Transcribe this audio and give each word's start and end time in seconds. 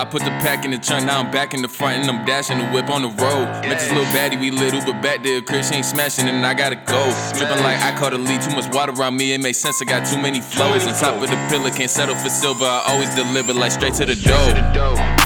I 0.00 0.06
put 0.06 0.22
the 0.22 0.30
pack 0.40 0.64
in 0.64 0.70
the 0.70 0.78
trunk, 0.78 1.04
now 1.04 1.20
I'm 1.20 1.30
back 1.30 1.52
in 1.52 1.60
the 1.60 1.68
front 1.68 2.00
and 2.00 2.10
I'm 2.10 2.24
dashing 2.24 2.56
the 2.56 2.64
whip 2.68 2.88
on 2.88 3.02
the 3.02 3.08
road. 3.08 3.44
Met 3.68 3.80
this 3.80 3.90
little 3.90 4.06
baddie, 4.06 4.40
we 4.40 4.50
little, 4.50 4.80
but 4.80 5.02
back 5.02 5.22
there, 5.22 5.42
Chris 5.42 5.70
ain't 5.72 5.84
smashing 5.84 6.26
and 6.26 6.46
I 6.46 6.54
gotta 6.54 6.76
go. 6.76 7.04
Dripping 7.36 7.62
like 7.62 7.78
I 7.82 7.94
caught 7.98 8.14
a 8.14 8.16
lead, 8.16 8.40
too 8.40 8.56
much 8.56 8.72
water 8.74 8.92
around 8.92 9.18
me, 9.18 9.34
it 9.34 9.42
makes 9.42 9.58
sense. 9.58 9.82
I 9.82 9.84
got 9.84 10.06
too 10.06 10.16
many 10.16 10.40
flows. 10.40 10.86
On 10.86 10.94
top 10.94 11.22
of 11.22 11.28
the 11.28 11.36
pillar, 11.50 11.70
can't 11.70 11.90
settle 11.90 12.14
for 12.14 12.30
silver. 12.30 12.64
I 12.64 12.84
always 12.86 13.14
deliver 13.14 13.52
like 13.52 13.72
straight 13.72 13.92
to 13.94 14.06
the 14.06 14.14
dough. 14.14 15.19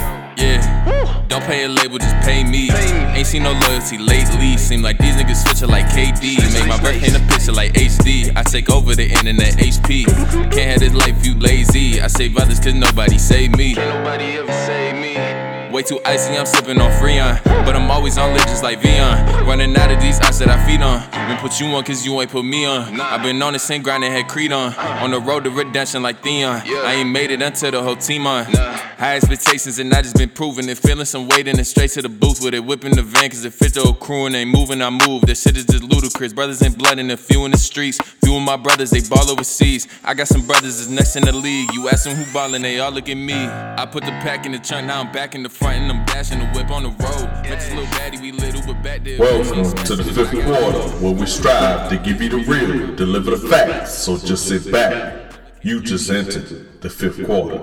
Don't 1.29 1.43
pay 1.45 1.65
a 1.65 1.69
label, 1.69 1.99
just 1.99 2.17
pay 2.27 2.45
me. 2.45 2.71
Ain't 2.71 3.27
seen 3.27 3.43
no 3.45 3.53
loyalty 3.53 3.99
lately. 3.99 4.57
Seem 4.57 4.83
like 4.83 4.99
these 4.99 5.15
niggas 5.17 5.43
switching 5.45 5.69
like 5.69 5.87
KD. 5.87 6.39
Make 6.53 6.69
my 6.69 6.81
breath 6.81 7.01
paint 7.01 7.17
a 7.17 7.21
picture 7.33 7.53
like 7.53 7.73
HD. 7.73 8.33
I 8.37 8.43
take 8.43 8.71
over 8.71 8.95
the 8.95 9.09
internet 9.09 9.55
HP. 9.55 10.05
Can't 10.53 10.71
have 10.71 10.81
this 10.81 10.95
life, 10.95 11.25
you 11.25 11.35
lazy. 11.39 12.01
I 12.01 12.09
save 12.09 12.37
others 12.37 12.61
cause 12.61 12.75
nobody 12.75 13.19
save 13.19 13.57
me. 13.57 13.75
Can't 13.75 14.05
nobody 14.05 14.25
ever 14.39 14.53
save 14.53 14.95
me. 14.97 15.54
Way 15.75 15.83
too 15.83 15.99
icy, 16.05 16.37
I'm 16.37 16.47
sipping 16.47 16.81
on 16.81 16.89
Freon. 16.93 17.43
But 17.43 17.75
I'm 17.75 17.91
always 17.91 18.17
on 18.17 18.33
lit 18.33 18.43
just 18.43 18.63
like 18.63 18.81
Vion. 18.81 19.45
Running 19.45 19.77
out 19.77 19.91
of 19.91 20.01
these 20.01 20.21
eyes 20.21 20.39
that 20.39 20.49
I 20.49 20.65
feed 20.65 20.81
on. 20.81 21.01
Been 21.27 21.37
put 21.39 21.59
you 21.59 21.67
on 21.67 21.83
cause 21.83 22.07
you 22.07 22.21
ain't 22.21 22.31
put 22.31 22.45
me 22.45 22.65
on. 22.65 23.01
i 23.01 23.21
been 23.21 23.43
on 23.43 23.55
the 23.55 23.59
same 23.59 23.83
grind 23.83 24.05
and 24.05 24.15
had 24.15 24.29
Creed 24.29 24.53
on. 24.53 24.73
On 24.77 25.11
the 25.11 25.19
road 25.19 25.43
to 25.43 25.51
redemption 25.51 26.01
like 26.01 26.23
Theon. 26.23 26.63
I 26.65 26.95
ain't 26.95 27.11
made 27.11 27.33
it 27.33 27.43
until 27.43 27.73
the 27.73 27.83
whole 27.83 27.97
team 27.97 28.25
on. 28.25 28.45
High 28.45 29.17
expectations 29.17 29.81
and 29.81 29.93
I 29.93 30.03
just 30.03 30.17
been 30.17 30.29
proving 30.29 30.69
it. 30.69 30.79
Feeling 30.79 31.07
some 31.07 31.27
weight 31.27 31.49
and 31.49 31.59
then 31.59 31.65
straight 31.65 31.91
to 31.91 32.03
the 32.03 32.09
booth 32.09 32.41
with 32.41 32.55
it. 32.55 32.65
Whipping 32.65 32.95
the 32.95 33.03
van 33.03 33.31
cause 33.31 33.45
it 33.45 33.53
fit 33.53 33.75
the 33.75 33.93
crew 33.95 34.27
and 34.27 34.37
ain't 34.37 34.51
moving, 34.51 34.81
I 34.81 34.91
move. 34.91 35.23
This 35.23 35.43
shit 35.43 35.57
is 35.57 35.65
just 35.65 35.83
ludicrous. 35.83 36.33
Brothers 36.33 36.63
ain't 36.63 36.79
blood 36.79 37.01
and 37.01 37.11
a 37.11 37.17
few 37.17 37.47
in 37.47 37.51
the 37.51 37.59
streets. 37.59 37.99
Few 38.23 38.37
of 38.37 38.43
my 38.43 38.57
brothers, 38.57 38.91
they 38.91 39.01
ball 39.01 39.29
overseas. 39.29 39.89
I 40.05 40.15
got 40.15 40.29
some 40.29 40.47
brothers 40.47 40.79
that's 40.79 40.89
next 40.89 41.17
in 41.17 41.25
the 41.25 41.33
league. 41.33 41.69
You 41.75 41.89
ask 41.89 42.05
them 42.05 42.15
who 42.15 42.33
ballin', 42.33 42.63
they 42.63 42.79
all 42.79 42.93
look 42.93 43.09
at 43.09 43.17
me. 43.17 43.35
I 43.35 43.85
put 43.91 44.05
the 44.05 44.13
pack 44.23 44.47
in 44.47 44.53
the 44.53 44.61
trunk, 44.61 44.87
now 44.87 45.01
I'm 45.01 45.11
back 45.11 45.35
in 45.35 45.43
the 45.43 45.49
front 45.65 45.79
and 45.79 45.93
I'm 45.93 46.05
dashing 46.05 46.41
the 46.41 46.47
whip 46.49 46.71
on 46.71 46.83
the 46.83 46.91
road. 46.91 47.27
Met 47.43 47.67
little 47.71 47.87
baddie, 47.97 48.21
we 48.21 48.33
little, 48.33 48.61
but 48.67 48.83
back 48.83 49.03
there. 49.03 49.19
Welcome 49.19 49.65
to 49.85 49.97
the 49.97 50.05
fifth 50.05 50.33
quarter, 50.33 50.89
where 51.03 51.13
we 51.13 51.25
strive 51.25 51.89
to 51.89 51.97
give 51.97 52.21
you 52.21 52.29
the 52.29 52.39
real, 52.39 52.95
deliver 52.95 53.31
the 53.31 53.49
facts. 53.49 53.95
So 53.95 54.19
just 54.19 54.47
sit 54.47 54.71
back. 54.71 55.33
You 55.63 55.81
just 55.81 56.11
entered 56.11 56.83
the 56.83 56.91
fifth 56.91 57.25
quarter. 57.25 57.61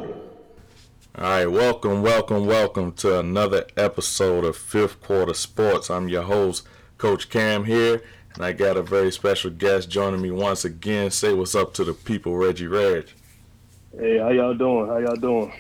All 1.14 1.24
right, 1.24 1.46
welcome, 1.46 2.02
welcome, 2.02 2.48
welcome 2.48 2.94
to 2.94 3.20
another 3.20 3.68
episode 3.78 4.46
of 4.46 4.58
Fifth 4.58 5.00
Quarter 5.02 5.36
Sports. 5.36 5.92
I'm 5.92 6.08
your 6.08 6.24
host, 6.24 6.66
Coach 6.98 7.30
Cam 7.30 7.66
here, 7.66 8.02
and 8.34 8.44
I 8.44 8.54
got 8.54 8.78
a 8.78 8.82
very 8.82 9.12
special 9.12 9.52
guest 9.52 9.90
joining 9.90 10.22
me 10.22 10.32
once 10.32 10.66
again. 10.66 11.12
Say 11.12 11.34
what's 11.34 11.54
up 11.54 11.76
to 11.76 11.84
the 11.84 11.94
people, 11.94 12.36
Reggie 12.36 12.66
Reg. 12.66 13.10
Hey, 13.96 14.18
how 14.18 14.30
y'all 14.30 14.56
doing? 14.56 14.88
How 14.88 14.98
y'all 14.98 15.16
doing? 15.18 15.54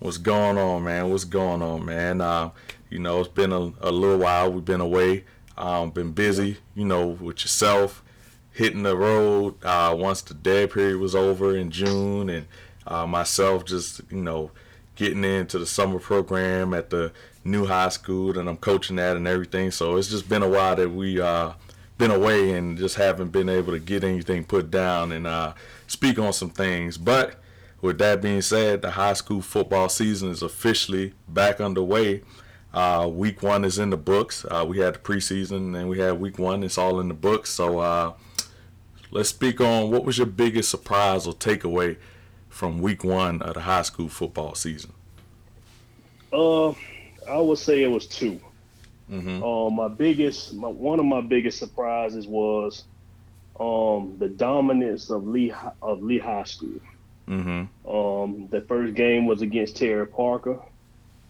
What's 0.00 0.18
going 0.18 0.58
on, 0.58 0.84
man? 0.84 1.10
What's 1.10 1.24
going 1.24 1.60
on, 1.60 1.84
man? 1.84 2.20
Uh, 2.20 2.50
you 2.88 3.00
know, 3.00 3.18
it's 3.18 3.28
been 3.28 3.52
a, 3.52 3.72
a 3.80 3.90
little 3.90 4.18
while. 4.18 4.52
We've 4.52 4.64
been 4.64 4.80
away, 4.80 5.24
um, 5.56 5.90
been 5.90 6.12
busy, 6.12 6.58
you 6.76 6.84
know, 6.84 7.08
with 7.08 7.42
yourself, 7.42 8.04
hitting 8.52 8.84
the 8.84 8.96
road 8.96 9.56
uh, 9.64 9.96
once 9.98 10.22
the 10.22 10.34
dead 10.34 10.70
period 10.70 10.98
was 10.98 11.16
over 11.16 11.56
in 11.56 11.72
June, 11.72 12.30
and 12.30 12.46
uh, 12.86 13.08
myself 13.08 13.64
just, 13.64 14.00
you 14.08 14.22
know, 14.22 14.52
getting 14.94 15.24
into 15.24 15.58
the 15.58 15.66
summer 15.66 15.98
program 15.98 16.74
at 16.74 16.90
the 16.90 17.10
new 17.44 17.66
high 17.66 17.88
school 17.88 18.38
and 18.38 18.48
I'm 18.48 18.56
coaching 18.56 18.96
that 18.96 19.16
and 19.16 19.26
everything. 19.26 19.72
So 19.72 19.96
it's 19.96 20.08
just 20.08 20.28
been 20.28 20.42
a 20.42 20.48
while 20.48 20.76
that 20.76 20.90
we 20.90 21.20
uh 21.20 21.52
been 21.98 22.10
away 22.10 22.52
and 22.52 22.76
just 22.76 22.96
haven't 22.96 23.30
been 23.30 23.48
able 23.48 23.72
to 23.72 23.78
get 23.78 24.02
anything 24.04 24.44
put 24.44 24.70
down 24.72 25.12
and 25.12 25.26
uh 25.26 25.54
speak 25.86 26.18
on 26.18 26.32
some 26.32 26.50
things. 26.50 26.98
But 26.98 27.40
with 27.80 27.98
that 27.98 28.20
being 28.20 28.42
said, 28.42 28.82
the 28.82 28.92
high 28.92 29.12
school 29.12 29.40
football 29.40 29.88
season 29.88 30.30
is 30.30 30.42
officially 30.42 31.14
back 31.28 31.60
underway. 31.60 32.22
Uh, 32.74 33.08
week 33.10 33.42
one 33.42 33.64
is 33.64 33.78
in 33.78 33.90
the 33.90 33.96
books. 33.96 34.44
Uh, 34.50 34.64
we 34.66 34.78
had 34.78 34.94
the 34.94 34.98
preseason 34.98 35.78
and 35.78 35.88
we 35.88 35.98
had 35.98 36.20
week 36.20 36.38
one. 36.38 36.62
It's 36.62 36.76
all 36.78 37.00
in 37.00 37.08
the 37.08 37.14
books. 37.14 37.50
So 37.50 37.78
uh, 37.78 38.12
let's 39.10 39.28
speak 39.28 39.60
on 39.60 39.90
what 39.90 40.04
was 40.04 40.18
your 40.18 40.26
biggest 40.26 40.70
surprise 40.70 41.26
or 41.26 41.32
takeaway 41.32 41.96
from 42.48 42.80
week 42.80 43.04
one 43.04 43.42
of 43.42 43.54
the 43.54 43.60
high 43.60 43.82
school 43.82 44.08
football 44.08 44.54
season? 44.54 44.92
Uh, 46.32 46.70
I 47.28 47.38
would 47.38 47.58
say 47.58 47.82
it 47.82 47.90
was 47.90 48.06
2 48.06 48.40
mm-hmm. 49.10 49.42
uh, 49.42 49.70
my 49.70 49.88
biggest, 49.88 50.52
my, 50.54 50.68
one 50.68 50.98
of 50.98 51.06
my 51.06 51.20
biggest 51.22 51.58
surprises 51.58 52.26
was 52.26 52.84
um, 53.58 54.16
the 54.18 54.28
dominance 54.28 55.10
of 55.10 55.26
Lee 55.26 55.52
of 55.80 56.02
Lee 56.02 56.18
High 56.18 56.44
School. 56.44 56.80
Mm-hmm. 57.28 57.90
Um, 57.90 58.48
the 58.50 58.62
first 58.62 58.94
game 58.94 59.26
was 59.26 59.42
against 59.42 59.76
Terry 59.76 60.06
Parker, 60.06 60.58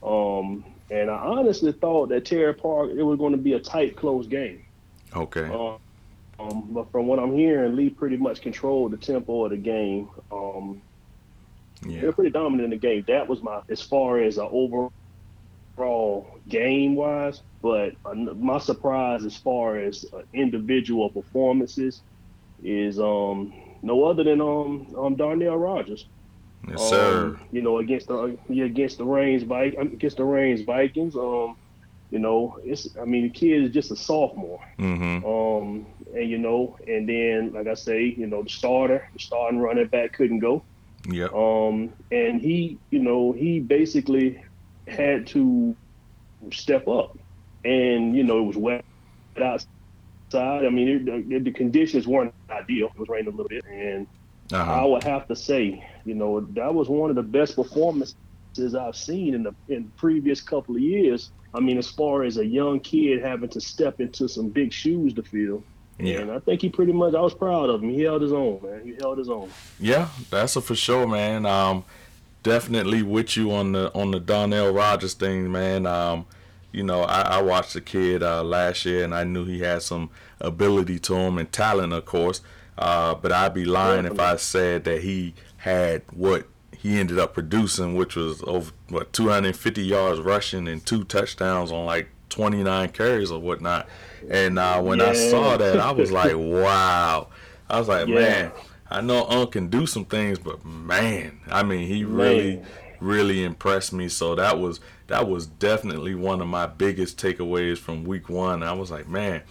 um, 0.03 0.65
and 0.91 1.11
I 1.11 1.17
honestly 1.17 1.73
thought 1.73 2.09
that 2.11 2.25
Terry 2.25 2.55
Parker 2.55 2.97
it 2.97 3.03
was 3.03 3.19
going 3.19 3.33
to 3.33 3.39
be 3.39 3.55
a 3.55 3.61
tight, 3.61 3.97
close 3.97 4.27
game. 4.27 4.65
Okay. 5.15 5.49
Uh, 5.53 5.77
um, 6.41 6.69
but 6.71 6.91
from 6.93 7.07
what 7.09 7.19
I'm 7.19 7.35
hearing, 7.35 7.75
Lee 7.75 7.91
pretty 7.91 8.17
much 8.17 8.41
controlled 8.43 8.93
the 8.93 8.97
tempo 8.97 9.45
of 9.45 9.51
the 9.51 9.57
game. 9.57 10.09
Um, 10.31 10.81
yeah. 11.87 12.01
They're 12.01 12.13
pretty 12.13 12.31
dominant 12.31 12.65
in 12.65 12.71
the 12.71 12.77
game. 12.77 13.05
That 13.09 13.29
was 13.29 13.43
my 13.43 13.63
as 13.69 13.83
far 13.83 14.21
as 14.21 14.39
an 14.39 14.49
overall 14.51 14.93
game 16.49 16.95
wise. 16.95 17.43
But 17.61 17.95
uh, 18.05 18.15
my 18.15 18.59
surprise 18.59 19.25
as 19.25 19.37
far 19.37 19.79
as 19.79 20.05
uh, 20.13 20.23
individual 20.33 21.11
performances 21.11 22.03
is 22.63 22.99
um 22.99 23.53
no 23.83 24.05
other 24.05 24.25
than 24.25 24.41
um 24.41 24.95
um 24.97 25.15
Darnell 25.17 25.57
Rogers. 25.57 26.07
Yes, 26.69 26.81
um, 26.81 26.89
sir. 26.89 27.41
You 27.53 27.63
know 27.63 27.79
against 27.79 28.09
the 28.09 28.37
yeah, 28.49 28.65
against 28.65 28.99
the 28.99 29.05
Raines 29.05 29.43
against 29.43 30.17
the 30.17 30.25
Raines 30.25 30.63
Vikings. 30.63 31.17
Um, 31.17 31.57
you 32.11 32.19
know 32.19 32.59
it's 32.65 32.89
I 33.01 33.05
mean 33.05 33.25
the 33.25 33.31
kid 33.31 33.65
is 33.65 33.73
just 33.73 33.91
a 33.91 33.97
sophomore. 33.97 34.61
Mm-hmm. 34.79 35.25
Um, 35.27 35.87
and 36.15 36.29
you 36.29 36.39
know 36.39 36.79
and 36.87 37.09
then 37.09 37.53
like 37.53 37.67
I 37.67 37.75
say 37.75 38.15
you 38.17 38.27
know 38.27 38.43
the 38.43 38.51
starter 38.51 39.09
the 39.13 39.19
starting 39.19 39.61
running 39.61 39.87
back 39.87 40.13
couldn't 40.15 40.41
go. 40.41 40.63
Yeah. 41.07 41.29
Um, 41.35 41.93
and 42.11 42.41
he, 42.41 42.79
you 42.91 42.99
know, 42.99 43.33
he 43.33 43.61
basically 43.61 44.43
had 44.87 45.27
to 45.29 45.77
step 46.53 46.89
up, 46.89 47.17
and 47.65 48.17
you 48.17 48.25
know, 48.25 48.41
it 48.41 48.47
was 48.47 48.57
wet 48.57 48.85
outside. 49.41 49.69
I 50.35 50.69
mean, 50.69 51.09
it, 51.09 51.45
the 51.45 51.51
conditions 51.51 52.07
weren't 52.07 52.35
ideal. 52.51 52.89
It 52.95 52.99
was 52.99 53.09
raining 53.09 53.29
a 53.29 53.31
little 53.31 53.49
bit, 53.49 53.65
and 53.67 54.07
uh-huh. 54.53 54.73
I 54.73 54.85
would 54.85 55.05
have 55.05 55.29
to 55.29 55.37
say, 55.37 55.87
you 56.05 56.15
know, 56.15 56.41
that 56.41 56.75
was 56.75 56.89
one 56.89 57.11
of 57.11 57.17
the 57.17 57.23
best 57.23 57.57
performances 57.57 58.15
I've 58.79 58.97
seen 58.97 59.35
in 59.35 59.43
the 59.43 59.55
in 59.69 59.85
the 59.85 59.91
previous 59.97 60.41
couple 60.41 60.77
of 60.77 60.83
years. 60.83 61.31
I 61.55 61.61
mean, 61.61 61.79
as 61.79 61.89
far 61.89 62.25
as 62.25 62.37
a 62.37 62.45
young 62.45 62.81
kid 62.81 63.23
having 63.23 63.49
to 63.51 63.61
step 63.61 64.01
into 64.01 64.29
some 64.29 64.49
big 64.49 64.73
shoes 64.73 65.15
to 65.15 65.23
fill. 65.23 65.63
Yeah. 65.99 66.21
And 66.21 66.31
I 66.31 66.39
think 66.39 66.63
he 66.63 66.69
pretty 66.69 66.93
much 66.93 67.15
I 67.15 67.21
was 67.21 67.35
proud 67.35 67.71
of 67.71 67.83
him. 67.83 67.91
He 67.91 68.03
held 68.03 68.23
his 68.23 68.33
own, 68.33 68.61
man. 68.63 68.83
He 68.85 68.95
held 68.95 69.19
his 69.19 69.29
own. 69.29 69.51
Yeah, 69.81 70.09
that's 70.31 70.55
a 70.55 70.61
for 70.61 70.77
sure, 70.77 71.09
man. 71.09 71.45
Um, 71.45 71.85
definitely 72.43 73.03
with 73.03 73.37
you 73.37 73.51
on 73.53 73.73
the 73.73 73.93
on 73.95 74.13
the 74.13 74.21
Darnell 74.21 74.73
Rogers 74.73 75.15
thing, 75.15 75.51
man. 75.51 75.87
Um, 75.87 76.27
you 76.73 76.83
know, 76.83 77.03
I, 77.03 77.21
I 77.21 77.43
watched 77.43 77.75
the 77.75 77.81
kid 77.81 78.23
uh, 78.23 78.43
last 78.43 78.85
year, 78.85 79.05
and 79.05 79.15
I 79.15 79.25
knew 79.25 79.45
he 79.45 79.61
had 79.61 79.83
some 79.83 80.11
ability 80.41 80.99
to 81.01 81.15
him 81.15 81.39
and 81.39 81.51
talent, 81.51 81.93
of 81.93 82.05
course. 82.05 82.41
Uh, 82.77 83.15
but 83.15 83.33
I'd 83.33 83.55
be 83.55 83.65
lying 83.65 84.05
if 84.05 84.21
I 84.21 84.37
said 84.37 84.85
that 84.85 85.03
he 85.03 85.35
had 85.59 86.03
what 86.13 86.47
he 86.77 86.99
ended 87.01 87.19
up 87.19 87.35
producing, 87.35 87.97
which 87.97 88.15
was 88.15 88.43
over 88.47 88.71
what 88.89 89.13
250 89.13 89.83
yards 89.83 90.21
rushing 90.21 90.69
and 90.69 90.85
two 90.87 91.03
touchdowns 91.03 91.73
on 91.73 91.87
like 91.87 92.09
29 92.29 92.91
carries 92.91 93.33
or 93.33 93.41
whatnot. 93.41 93.89
And 94.31 94.59
uh, 94.61 94.81
when 94.81 95.01
yeah. 95.01 95.07
I 95.07 95.13
saw 95.15 95.57
that, 95.57 95.81
I 95.81 95.91
was 95.91 96.13
like, 96.13 96.33
wow. 96.37 97.29
I 97.69 97.79
was 97.79 97.89
like, 97.89 98.07
yeah. 98.07 98.15
man, 98.15 98.53
I 98.91 99.01
know 99.01 99.27
Unc 99.27 99.53
can 99.53 99.69
do 99.69 99.87
some 99.87 100.05
things, 100.05 100.39
but 100.39 100.65
man, 100.65 101.41
I 101.49 101.65
mean, 101.65 101.89
he 101.89 102.05
man. 102.05 102.15
really, 102.15 102.63
really 103.01 103.45
impressed 103.45 103.93
me. 103.93 104.09
So 104.09 104.37
that 104.37 104.61
was 104.61 104.79
that 105.09 105.29
was 105.29 105.47
definitely 105.47 106.15
one 106.15 106.41
of 106.41 106.47
my 106.47 106.67
biggest 106.67 107.19
takeaways 107.19 107.79
from 107.79 108.05
week 108.05 108.29
one. 108.29 108.63
I 108.63 108.73
was 108.73 108.91
like, 108.91 109.09
man, 109.09 109.43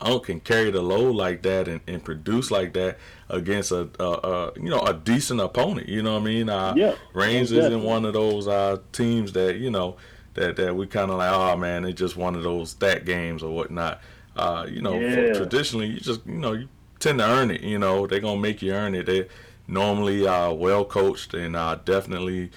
Unc 0.00 0.24
can 0.24 0.40
carry 0.40 0.70
the 0.70 0.80
load 0.80 1.14
like 1.14 1.42
that 1.42 1.68
and, 1.68 1.80
and 1.86 2.02
produce 2.02 2.50
like 2.50 2.72
that 2.72 2.98
against 3.28 3.70
a, 3.72 3.88
a, 3.98 4.04
a, 4.04 4.52
you 4.56 4.70
know 4.70 4.80
a 4.80 4.94
decent 4.94 5.40
opponent. 5.40 5.88
You 5.88 6.02
know 6.02 6.14
what 6.14 6.22
I 6.22 6.24
mean? 6.24 6.48
Uh, 6.48 6.74
yeah, 6.76 6.94
Raines 7.12 7.52
isn't 7.52 7.82
one 7.82 8.04
of 8.04 8.14
those 8.14 8.48
uh, 8.48 8.78
teams 8.92 9.32
that 9.32 9.56
you 9.56 9.70
know 9.70 9.96
that 10.34 10.56
that 10.56 10.74
we 10.74 10.86
kind 10.86 11.10
of 11.10 11.18
like, 11.18 11.32
oh 11.32 11.56
man, 11.56 11.84
it's 11.84 11.98
just 11.98 12.16
one 12.16 12.34
of 12.34 12.42
those 12.42 12.70
stat 12.70 13.04
games 13.04 13.42
or 13.42 13.54
whatnot. 13.54 14.00
Uh, 14.36 14.66
you 14.70 14.80
know, 14.80 14.98
yeah. 14.98 15.32
traditionally, 15.32 15.88
you 15.88 16.00
just 16.00 16.24
you 16.24 16.38
know 16.38 16.52
you 16.52 16.68
tend 17.00 17.18
to 17.18 17.28
earn 17.28 17.50
it. 17.50 17.62
You 17.62 17.78
know, 17.78 18.06
they're 18.06 18.20
gonna 18.20 18.40
make 18.40 18.62
you 18.62 18.72
earn 18.72 18.94
it. 18.94 19.06
They 19.06 19.26
normally 19.66 20.26
are 20.26 20.54
well 20.54 20.84
coached 20.84 21.34
and 21.34 21.54
uh, 21.54 21.76
definitely 21.84 22.50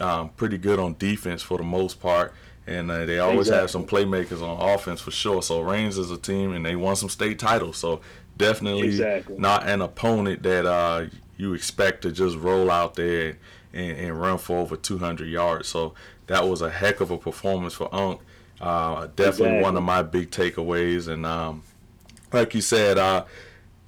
um, 0.00 0.30
pretty 0.30 0.58
good 0.58 0.78
on 0.78 0.96
defense 0.98 1.42
for 1.42 1.58
the 1.58 1.64
most 1.64 2.00
part. 2.00 2.34
And 2.66 2.90
uh, 2.90 3.06
they 3.06 3.18
always 3.18 3.48
exactly. 3.48 3.60
have 3.60 3.70
some 3.70 3.86
playmakers 3.86 4.42
on 4.42 4.74
offense 4.74 5.00
for 5.00 5.10
sure. 5.10 5.40
So 5.40 5.62
Raines 5.62 5.96
is 5.96 6.10
a 6.10 6.18
team, 6.18 6.52
and 6.52 6.66
they 6.66 6.76
won 6.76 6.96
some 6.96 7.08
state 7.08 7.38
titles. 7.38 7.78
So 7.78 8.02
definitely 8.36 8.88
exactly. 8.88 9.38
not 9.38 9.66
an 9.66 9.80
opponent 9.80 10.42
that 10.42 10.66
uh, 10.66 11.06
you 11.38 11.54
expect 11.54 12.02
to 12.02 12.12
just 12.12 12.36
roll 12.36 12.70
out 12.70 12.94
there 12.94 13.38
and, 13.72 13.96
and 13.96 14.20
run 14.20 14.38
for 14.38 14.58
over 14.58 14.76
200 14.76 15.26
yards. 15.26 15.68
So 15.68 15.94
that 16.26 16.46
was 16.46 16.62
a 16.62 16.70
heck 16.70 17.00
of 17.00 17.10
a 17.10 17.18
performance 17.18 17.74
for 17.74 17.92
Unc. 17.94 18.20
Uh, 18.60 19.06
definitely 19.16 19.46
exactly. 19.46 19.62
one 19.62 19.76
of 19.76 19.82
my 19.82 20.02
big 20.02 20.30
takeaways. 20.30 21.08
And 21.08 21.24
um, 21.24 21.62
like 22.32 22.54
you 22.54 22.60
said, 22.60 22.98
uh, 22.98 23.24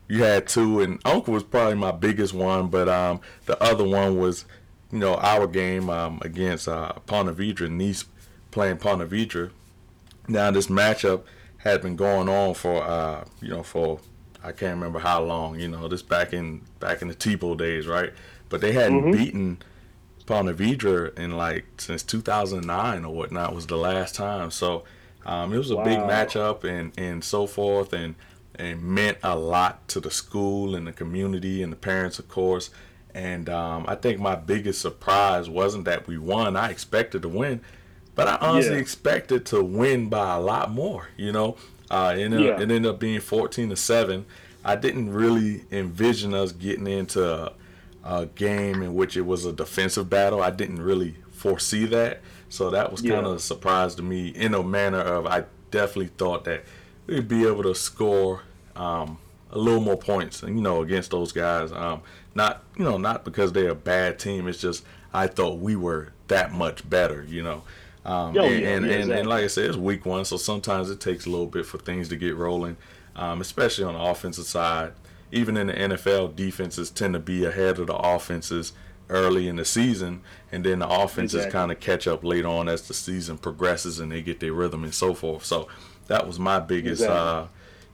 you 0.08 0.22
had 0.22 0.48
two, 0.48 0.80
and 0.80 1.00
Unc 1.04 1.28
was 1.28 1.44
probably 1.44 1.76
my 1.76 1.92
biggest 1.92 2.34
one, 2.34 2.68
but 2.68 2.88
um, 2.88 3.20
the 3.46 3.60
other 3.62 3.84
one 3.84 4.18
was, 4.18 4.44
you 4.92 4.98
know, 4.98 5.14
our 5.16 5.46
game 5.46 5.88
um, 5.90 6.20
against 6.22 6.68
uh, 6.68 6.92
Ponte 7.06 7.36
Vedra, 7.36 7.68
Nease 7.68 8.04
playing 8.50 8.78
Ponte 8.78 9.08
Vedra. 9.08 9.50
Now 10.28 10.50
this 10.50 10.66
matchup 10.66 11.22
had 11.58 11.82
been 11.82 11.96
going 11.96 12.28
on 12.28 12.54
for, 12.54 12.82
uh, 12.82 13.24
you 13.40 13.48
know, 13.48 13.62
for 13.62 14.00
I 14.42 14.52
can't 14.52 14.74
remember 14.74 14.98
how 14.98 15.22
long. 15.22 15.58
You 15.58 15.68
know, 15.68 15.88
this 15.88 16.02
back 16.02 16.32
in 16.32 16.62
back 16.78 17.02
in 17.02 17.08
the 17.08 17.14
Tebow 17.14 17.56
days, 17.56 17.86
right? 17.86 18.12
But 18.48 18.60
they 18.60 18.72
hadn't 18.72 19.02
mm-hmm. 19.02 19.12
beaten 19.12 19.58
Ponte 20.26 20.56
Vedra 20.56 21.16
in 21.18 21.36
like 21.36 21.66
since 21.78 22.02
2009 22.02 23.04
or 23.04 23.14
whatnot 23.14 23.54
was 23.54 23.66
the 23.66 23.76
last 23.76 24.14
time. 24.14 24.50
So 24.50 24.84
um, 25.26 25.52
it 25.52 25.58
was 25.58 25.70
a 25.70 25.76
wow. 25.76 25.84
big 25.84 25.98
matchup 25.98 26.64
and 26.64 26.92
and 26.96 27.22
so 27.22 27.46
forth, 27.46 27.92
and 27.92 28.14
and 28.54 28.82
meant 28.82 29.18
a 29.22 29.36
lot 29.36 29.86
to 29.88 30.00
the 30.00 30.10
school 30.10 30.74
and 30.74 30.86
the 30.86 30.92
community 30.92 31.62
and 31.62 31.72
the 31.72 31.76
parents, 31.76 32.18
of 32.18 32.28
course. 32.28 32.70
And 33.14 33.48
um, 33.48 33.84
I 33.88 33.94
think 33.94 34.20
my 34.20 34.34
biggest 34.34 34.80
surprise 34.80 35.48
wasn't 35.48 35.84
that 35.84 36.06
we 36.06 36.18
won. 36.18 36.56
I 36.56 36.70
expected 36.70 37.22
to 37.22 37.28
win, 37.28 37.60
but 38.14 38.28
I 38.28 38.36
honestly 38.40 38.74
yeah. 38.74 38.80
expected 38.80 39.46
to 39.46 39.62
win 39.62 40.08
by 40.08 40.34
a 40.34 40.40
lot 40.40 40.70
more. 40.70 41.08
You 41.16 41.32
know, 41.32 41.56
uh, 41.90 42.14
it, 42.16 42.22
ended, 42.22 42.40
yeah. 42.40 42.54
it 42.56 42.62
ended 42.62 42.86
up 42.86 43.00
being 43.00 43.20
14 43.20 43.70
to 43.70 43.76
seven. 43.76 44.26
I 44.64 44.76
didn't 44.76 45.12
really 45.12 45.64
envision 45.70 46.34
us 46.34 46.52
getting 46.52 46.86
into 46.86 47.26
a, 47.26 47.52
a, 48.04 48.26
game 48.26 48.82
in 48.82 48.94
which 48.94 49.16
it 49.16 49.22
was 49.22 49.46
a 49.46 49.52
defensive 49.52 50.10
battle. 50.10 50.42
I 50.42 50.50
didn't 50.50 50.82
really 50.82 51.16
foresee 51.32 51.86
that, 51.86 52.20
so 52.50 52.70
that 52.70 52.92
was 52.92 53.00
kind 53.00 53.26
of 53.26 53.36
a 53.36 53.38
surprise 53.38 53.94
to 53.94 54.02
me. 54.02 54.28
In 54.28 54.52
a 54.52 54.62
manner 54.62 55.00
of, 55.00 55.26
I 55.26 55.44
definitely 55.70 56.10
thought 56.18 56.44
that 56.44 56.64
we'd 57.06 57.26
be 57.26 57.46
able 57.46 57.62
to 57.62 57.74
score 57.74 58.42
um, 58.76 59.18
a 59.50 59.58
little 59.58 59.80
more 59.80 59.96
points, 59.96 60.42
you 60.42 60.50
know, 60.54 60.82
against 60.82 61.10
those 61.10 61.32
guys. 61.32 61.72
Um, 61.72 62.02
not, 62.34 62.62
you 62.76 62.84
know, 62.84 62.96
not 62.96 63.24
because 63.24 63.52
they're 63.52 63.70
a 63.70 63.74
bad 63.74 64.18
team. 64.18 64.46
It's 64.48 64.60
just 64.60 64.84
I 65.12 65.26
thought 65.26 65.58
we 65.58 65.76
were 65.76 66.12
that 66.28 66.52
much 66.52 66.88
better, 66.88 67.24
you 67.28 67.42
know. 67.42 67.62
Um, 68.04 68.14
oh, 68.14 68.24
and, 68.24 68.36
yeah, 68.36 68.46
and, 68.46 68.62
yeah, 68.62 68.70
and, 68.72 68.86
exactly. 68.86 69.18
and, 69.18 69.28
like 69.28 69.44
I 69.44 69.46
said, 69.48 69.66
it's 69.66 69.76
week 69.76 70.06
one, 70.06 70.24
so 70.24 70.36
sometimes 70.36 70.90
it 70.90 71.00
takes 71.00 71.26
a 71.26 71.30
little 71.30 71.46
bit 71.46 71.66
for 71.66 71.78
things 71.78 72.08
to 72.08 72.16
get 72.16 72.34
rolling, 72.34 72.76
um, 73.14 73.40
especially 73.40 73.84
on 73.84 73.94
the 73.94 74.00
offensive 74.00 74.46
side. 74.46 74.92
Even 75.32 75.56
in 75.56 75.68
the 75.68 75.74
NFL, 75.74 76.34
defenses 76.34 76.90
tend 76.90 77.14
to 77.14 77.20
be 77.20 77.44
ahead 77.44 77.78
of 77.78 77.88
the 77.88 77.94
offenses 77.94 78.72
early 79.10 79.48
in 79.48 79.56
the 79.56 79.64
season, 79.64 80.22
and 80.50 80.64
then 80.64 80.78
the 80.78 80.88
offenses 80.88 81.44
exactly. 81.44 81.52
kind 81.52 81.72
of 81.72 81.80
catch 81.80 82.06
up 82.06 82.24
later 82.24 82.48
on 82.48 82.68
as 82.68 82.88
the 82.88 82.94
season 82.94 83.36
progresses 83.36 84.00
and 84.00 84.10
they 84.10 84.22
get 84.22 84.40
their 84.40 84.52
rhythm 84.52 84.82
and 84.82 84.94
so 84.94 85.12
forth. 85.14 85.44
So 85.44 85.68
that 86.06 86.26
was 86.26 86.38
my 86.38 86.58
biggest, 86.58 87.02
exactly. 87.02 87.18
uh, 87.18 87.46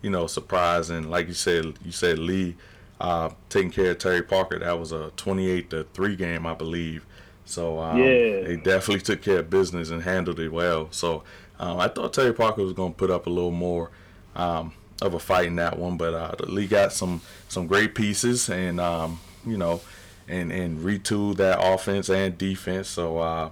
you 0.02 0.10
know, 0.10 0.26
surprise. 0.26 0.88
And 0.88 1.10
like 1.10 1.26
you 1.26 1.34
said, 1.34 1.74
you 1.84 1.92
said 1.92 2.18
Lee 2.18 2.56
uh, 3.00 3.30
taking 3.48 3.70
care 3.70 3.92
of 3.92 3.98
Terry 3.98 4.22
Parker. 4.22 4.58
That 4.58 4.78
was 4.78 4.92
a 4.92 5.12
28 5.16 5.70
to 5.70 5.84
three 5.92 6.16
game, 6.16 6.46
I 6.46 6.54
believe. 6.54 7.04
So 7.44 7.78
um, 7.78 7.98
yeah. 7.98 8.42
they 8.42 8.56
definitely 8.56 9.02
took 9.02 9.22
care 9.22 9.38
of 9.38 9.50
business 9.50 9.90
and 9.90 10.02
handled 10.02 10.40
it 10.40 10.50
well. 10.50 10.88
So 10.90 11.22
um, 11.58 11.78
I 11.78 11.88
thought 11.88 12.12
Terry 12.12 12.34
Parker 12.34 12.62
was 12.62 12.72
going 12.72 12.92
to 12.92 12.98
put 12.98 13.10
up 13.10 13.26
a 13.26 13.30
little 13.30 13.52
more 13.52 13.90
um, 14.34 14.72
of 15.00 15.14
a 15.14 15.18
fight 15.18 15.46
in 15.46 15.56
that 15.56 15.78
one, 15.78 15.96
but 15.96 16.14
uh, 16.14 16.34
the 16.36 16.50
league 16.50 16.70
got 16.70 16.92
some 16.92 17.20
some 17.48 17.66
great 17.66 17.94
pieces 17.94 18.48
and 18.48 18.80
um, 18.80 19.20
you 19.46 19.56
know 19.56 19.80
and 20.28 20.50
and 20.50 20.80
retooled 20.80 21.36
that 21.36 21.58
offense 21.62 22.08
and 22.08 22.36
defense. 22.36 22.88
So 22.88 23.18
uh, 23.18 23.50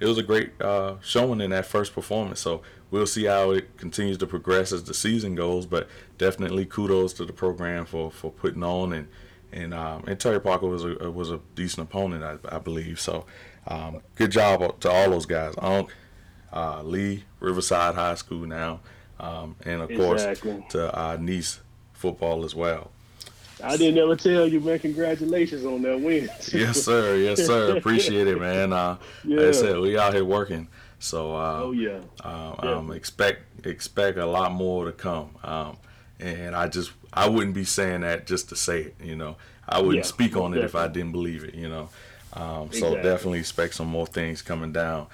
it 0.00 0.06
was 0.06 0.18
a 0.18 0.22
great 0.22 0.60
uh, 0.60 0.94
showing 1.02 1.40
in 1.40 1.50
that 1.50 1.66
first 1.66 1.94
performance. 1.94 2.40
So 2.40 2.62
we'll 2.96 3.06
see 3.06 3.24
how 3.24 3.50
it 3.50 3.76
continues 3.76 4.18
to 4.18 4.26
progress 4.26 4.72
as 4.72 4.84
the 4.84 4.94
season 4.94 5.34
goes. 5.34 5.66
But 5.66 5.88
definitely 6.18 6.64
kudos 6.64 7.12
to 7.14 7.24
the 7.24 7.32
program 7.32 7.84
for 7.84 8.10
for 8.10 8.30
putting 8.30 8.62
on 8.62 8.92
and 8.92 9.08
and 9.52 9.74
um, 9.74 10.04
and 10.06 10.18
Terry 10.18 10.40
Parker 10.40 10.66
was 10.66 10.84
a 10.84 11.10
was 11.10 11.30
a 11.30 11.40
decent 11.54 11.88
opponent, 11.88 12.24
I, 12.24 12.56
I 12.56 12.58
believe. 12.58 13.00
So, 13.00 13.26
um, 13.66 14.00
good 14.16 14.30
job 14.30 14.80
to 14.80 14.90
all 14.90 15.10
those 15.10 15.26
guys. 15.26 15.54
Unc, 15.58 15.90
uh, 16.52 16.82
Lee, 16.82 17.24
Riverside 17.40 17.94
High 17.94 18.14
School 18.14 18.46
now, 18.46 18.80
um, 19.20 19.56
and 19.64 19.82
of 19.82 19.90
exactly. 19.90 20.52
course 20.52 20.72
to 20.72 20.98
uh, 20.98 21.16
Nease 21.16 21.60
football 21.92 22.44
as 22.44 22.54
well. 22.54 22.90
I 23.64 23.76
didn't 23.78 23.98
ever 23.98 24.16
tell 24.16 24.46
you, 24.46 24.60
man. 24.60 24.78
Congratulations 24.78 25.64
on 25.64 25.80
that 25.82 25.98
win. 25.98 26.28
yes, 26.52 26.82
sir. 26.82 27.16
Yes, 27.16 27.46
sir. 27.46 27.76
Appreciate 27.78 28.26
it, 28.26 28.38
man. 28.38 28.72
Uh, 28.72 28.98
yeah. 29.24 29.38
Like 29.38 29.48
I 29.48 29.52
said, 29.52 29.78
we 29.78 29.96
out 29.96 30.12
here 30.12 30.24
working. 30.24 30.68
So, 30.98 31.36
uh, 31.36 31.60
oh 31.62 31.72
yeah. 31.72 32.00
Uh, 32.24 32.54
um, 32.58 32.90
expect 32.92 33.66
expect 33.66 34.18
a 34.18 34.26
lot 34.26 34.52
more 34.52 34.86
to 34.86 34.92
come. 34.92 35.30
Um, 35.44 35.76
and 36.18 36.56
I 36.56 36.68
just 36.68 36.92
I 37.12 37.28
wouldn't 37.28 37.54
be 37.54 37.64
saying 37.64 38.00
that 38.00 38.26
just 38.26 38.48
to 38.50 38.56
say 38.56 38.82
it. 38.82 38.94
You 39.02 39.16
know, 39.16 39.36
I 39.68 39.78
wouldn't 39.78 39.96
yeah, 39.96 40.02
speak 40.02 40.36
on 40.36 40.54
it 40.54 40.64
if 40.64 40.74
I 40.74 40.88
didn't 40.88 41.12
believe 41.12 41.44
it. 41.44 41.54
You 41.54 41.68
know, 41.68 41.88
um, 42.32 42.66
exactly. 42.66 42.80
so 42.80 42.94
definitely 42.96 43.38
expect 43.40 43.74
some 43.74 43.88
more 43.88 44.06
things 44.06 44.42
coming 44.42 44.72
down 44.72 45.06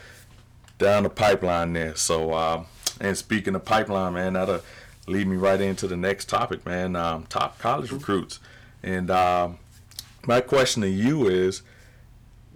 down 0.78 1.02
the 1.04 1.10
pipeline 1.10 1.72
there. 1.72 1.94
So, 1.96 2.32
uh, 2.32 2.64
and 3.00 3.16
speaking 3.16 3.54
of 3.54 3.64
pipeline, 3.64 4.14
man, 4.14 4.34
that'll 4.34 4.60
lead 5.06 5.26
me 5.26 5.36
right 5.36 5.60
into 5.60 5.86
the 5.86 5.96
next 5.96 6.28
topic, 6.28 6.64
man. 6.64 6.96
Um, 6.96 7.26
top 7.28 7.58
college 7.58 7.86
mm-hmm. 7.86 7.98
recruits, 7.98 8.40
and 8.82 9.10
um, 9.10 9.58
my 10.26 10.40
question 10.40 10.82
to 10.82 10.88
you 10.88 11.26
is, 11.26 11.62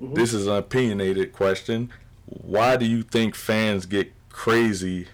mm-hmm. 0.00 0.14
this 0.14 0.32
is 0.32 0.46
an 0.46 0.56
opinionated 0.56 1.32
question. 1.32 1.90
Why 2.26 2.76
do 2.76 2.84
you 2.84 3.02
think 3.02 3.34
fans 3.34 3.86
get 3.86 4.12
crazy 4.28 5.08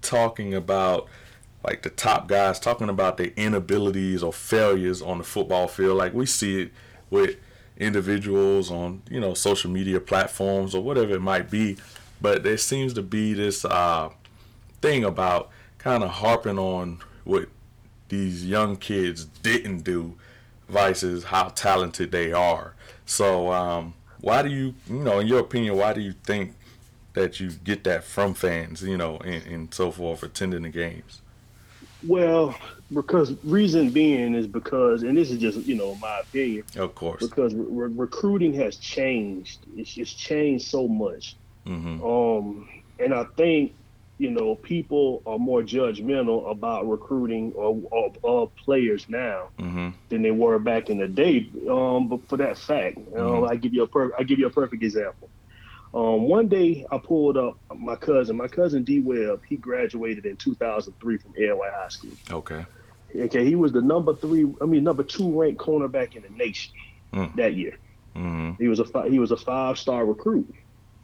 talking 0.00 0.54
about? 0.54 1.08
like 1.66 1.82
the 1.82 1.90
top 1.90 2.28
guys 2.28 2.60
talking 2.60 2.88
about 2.88 3.16
their 3.16 3.32
inabilities 3.36 4.22
or 4.22 4.32
failures 4.32 5.02
on 5.02 5.18
the 5.18 5.24
football 5.24 5.66
field. 5.66 5.98
Like 5.98 6.14
we 6.14 6.24
see 6.24 6.62
it 6.62 6.72
with 7.10 7.36
individuals 7.76 8.70
on 8.70 9.02
you 9.10 9.20
know 9.20 9.34
social 9.34 9.70
media 9.70 10.00
platforms 10.00 10.74
or 10.74 10.82
whatever 10.82 11.14
it 11.14 11.20
might 11.20 11.50
be. 11.50 11.76
But 12.20 12.44
there 12.44 12.56
seems 12.56 12.94
to 12.94 13.02
be 13.02 13.34
this 13.34 13.64
uh, 13.64 14.10
thing 14.80 15.04
about 15.04 15.50
kind 15.78 16.02
of 16.02 16.10
harping 16.10 16.58
on 16.58 17.00
what 17.24 17.48
these 18.08 18.46
young 18.46 18.76
kids 18.76 19.24
didn't 19.24 19.80
do 19.80 20.14
versus 20.68 21.24
how 21.24 21.48
talented 21.48 22.12
they 22.12 22.32
are. 22.32 22.74
So 23.04 23.52
um, 23.52 23.94
why 24.20 24.42
do 24.42 24.48
you, 24.48 24.74
you 24.88 24.98
know, 24.98 25.20
in 25.20 25.26
your 25.26 25.40
opinion, 25.40 25.76
why 25.76 25.92
do 25.92 26.00
you 26.00 26.12
think 26.12 26.54
that 27.14 27.40
you 27.40 27.50
get 27.50 27.84
that 27.84 28.04
from 28.04 28.34
fans, 28.34 28.82
you 28.82 28.96
know, 28.96 29.16
and, 29.18 29.46
and 29.46 29.74
so 29.74 29.90
forth, 29.90 30.22
attending 30.22 30.62
the 30.62 30.68
games? 30.68 31.22
Well, 32.06 32.54
because 32.92 33.34
reason 33.42 33.90
being 33.90 34.34
is 34.34 34.46
because, 34.46 35.02
and 35.02 35.16
this 35.16 35.30
is 35.30 35.38
just 35.38 35.58
you 35.66 35.74
know 35.74 35.94
my 35.96 36.20
opinion. 36.20 36.64
Of 36.76 36.94
course. 36.94 37.26
Because 37.26 37.54
re- 37.54 37.92
recruiting 37.94 38.52
has 38.54 38.76
changed. 38.76 39.60
It's 39.76 39.92
just 39.94 40.18
changed 40.18 40.66
so 40.66 40.86
much. 40.86 41.36
Mm-hmm. 41.66 42.04
Um, 42.04 42.68
and 42.98 43.12
I 43.12 43.24
think 43.36 43.74
you 44.18 44.30
know 44.30 44.54
people 44.54 45.22
are 45.26 45.38
more 45.38 45.62
judgmental 45.62 46.50
about 46.50 46.88
recruiting 46.88 47.52
of 48.24 48.56
players 48.56 49.06
now 49.08 49.48
mm-hmm. 49.58 49.90
than 50.08 50.22
they 50.22 50.30
were 50.30 50.58
back 50.58 50.88
in 50.88 50.98
the 50.98 51.08
day. 51.08 51.48
Um, 51.68 52.08
but 52.08 52.26
for 52.28 52.36
that 52.38 52.58
fact, 52.58 52.98
mm-hmm. 52.98 53.44
I 53.44 53.56
give 53.56 53.74
you 53.74 53.82
a 53.82 53.86
per- 53.86 54.14
I 54.18 54.22
give 54.22 54.38
you 54.38 54.46
a 54.46 54.50
perfect 54.50 54.82
example. 54.82 55.28
Um, 55.94 56.22
one 56.28 56.48
day 56.48 56.86
I 56.90 56.98
pulled 56.98 57.36
up 57.36 57.58
my 57.74 57.96
cousin, 57.96 58.36
my 58.36 58.48
cousin 58.48 58.84
D 58.84 59.00
Webb. 59.00 59.42
He 59.48 59.56
graduated 59.56 60.26
in 60.26 60.36
2003 60.36 61.18
from 61.18 61.32
AOI 61.32 61.70
High 61.70 61.88
School. 61.88 62.10
Okay. 62.30 62.64
Okay, 63.14 63.44
he 63.44 63.54
was 63.54 63.72
the 63.72 63.80
number 63.80 64.14
three, 64.14 64.46
I 64.60 64.66
mean 64.66 64.84
number 64.84 65.02
two 65.02 65.40
ranked 65.40 65.60
cornerback 65.60 66.16
in 66.16 66.22
the 66.22 66.28
nation 66.30 66.74
mm. 67.12 67.34
that 67.36 67.54
year. 67.54 67.78
Mm-hmm. 68.14 68.62
He 68.62 68.68
was 68.68 68.80
a 68.80 69.08
he 69.08 69.18
was 69.18 69.30
a 69.30 69.36
five 69.36 69.78
star 69.78 70.04
recruit. 70.04 70.54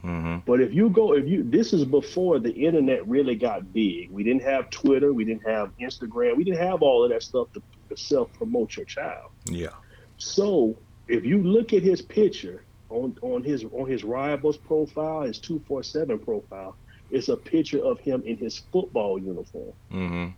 Mm-hmm. 0.03 0.39
But 0.45 0.59
if 0.59 0.73
you 0.73 0.89
go, 0.89 1.13
if 1.13 1.27
you 1.27 1.43
this 1.43 1.71
is 1.71 1.85
before 1.85 2.37
the 2.39 2.51
internet 2.51 3.07
really 3.07 3.35
got 3.35 3.71
big. 3.71 4.11
We 4.11 4.23
didn't 4.23 4.43
have 4.43 4.69
Twitter, 4.69 5.13
we 5.13 5.23
didn't 5.23 5.47
have 5.47 5.71
Instagram, 5.77 6.35
we 6.35 6.43
didn't 6.43 6.59
have 6.59 6.81
all 6.81 7.03
of 7.03 7.09
that 7.11 7.23
stuff 7.23 7.47
to, 7.53 7.61
to 7.89 7.97
self 7.97 8.31
promote 8.33 8.75
your 8.75 8.85
child. 8.85 9.31
Yeah. 9.45 9.69
So 10.17 10.75
if 11.07 11.23
you 11.23 11.41
look 11.41 11.71
at 11.73 11.83
his 11.83 12.01
picture 12.01 12.63
on 12.89 13.17
on 13.21 13.43
his 13.43 13.63
on 13.71 13.89
his 13.89 14.03
rivals 14.03 14.57
profile, 14.57 15.21
his 15.21 15.39
two 15.39 15.61
four 15.67 15.83
seven 15.83 16.19
profile, 16.19 16.75
it's 17.09 17.29
a 17.29 17.37
picture 17.37 17.79
of 17.79 17.99
him 17.99 18.23
in 18.25 18.35
his 18.35 18.57
football 18.73 19.17
uniform. 19.17 19.73
Mm-hmm. 19.91 20.29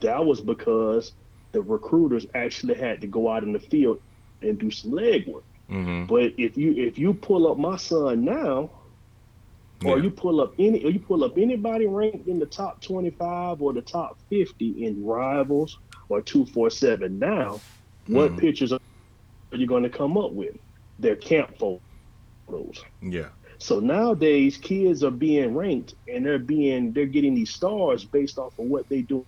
That 0.00 0.24
was 0.24 0.40
because 0.40 1.12
the 1.52 1.60
recruiters 1.60 2.26
actually 2.34 2.74
had 2.74 3.02
to 3.02 3.06
go 3.06 3.30
out 3.30 3.42
in 3.42 3.52
the 3.52 3.60
field 3.60 4.00
and 4.40 4.58
do 4.58 4.70
some 4.70 4.92
legwork. 4.92 5.42
Mm-hmm. 5.70 6.06
But 6.06 6.34
if 6.38 6.56
you 6.56 6.72
if 6.72 6.98
you 6.98 7.12
pull 7.12 7.50
up 7.50 7.58
my 7.58 7.76
son 7.76 8.24
now, 8.24 8.70
yeah. 9.84 9.92
or 9.92 9.98
you 9.98 10.10
pull 10.10 10.40
up 10.40 10.54
any 10.58 10.84
or 10.84 10.90
you 10.90 11.00
pull 11.00 11.24
up 11.24 11.38
anybody 11.38 11.86
ranked 11.86 12.28
in 12.28 12.38
the 12.38 12.46
top 12.46 12.80
twenty 12.80 13.10
five 13.10 13.62
or 13.62 13.72
the 13.72 13.82
top 13.82 14.18
fifty 14.28 14.84
in 14.84 15.04
rivals 15.04 15.78
or 16.08 16.20
two 16.20 16.46
four 16.46 16.70
seven 16.70 17.18
now, 17.18 17.60
mm-hmm. 18.04 18.16
what 18.16 18.36
pictures 18.36 18.72
are 18.72 18.80
you 19.52 19.66
going 19.66 19.82
to 19.82 19.90
come 19.90 20.16
up 20.16 20.32
with? 20.32 20.56
their 20.98 21.16
camp 21.16 21.56
photos. 21.58 22.82
Yeah. 23.02 23.28
So 23.58 23.80
nowadays, 23.80 24.56
kids 24.56 25.02
are 25.04 25.10
being 25.10 25.54
ranked, 25.54 25.94
and 26.08 26.26
they're 26.26 26.38
being 26.38 26.92
they're 26.92 27.06
getting 27.06 27.34
these 27.34 27.50
stars 27.50 28.04
based 28.04 28.38
off 28.38 28.58
of 28.58 28.66
what 28.66 28.88
they 28.88 29.02
do 29.02 29.24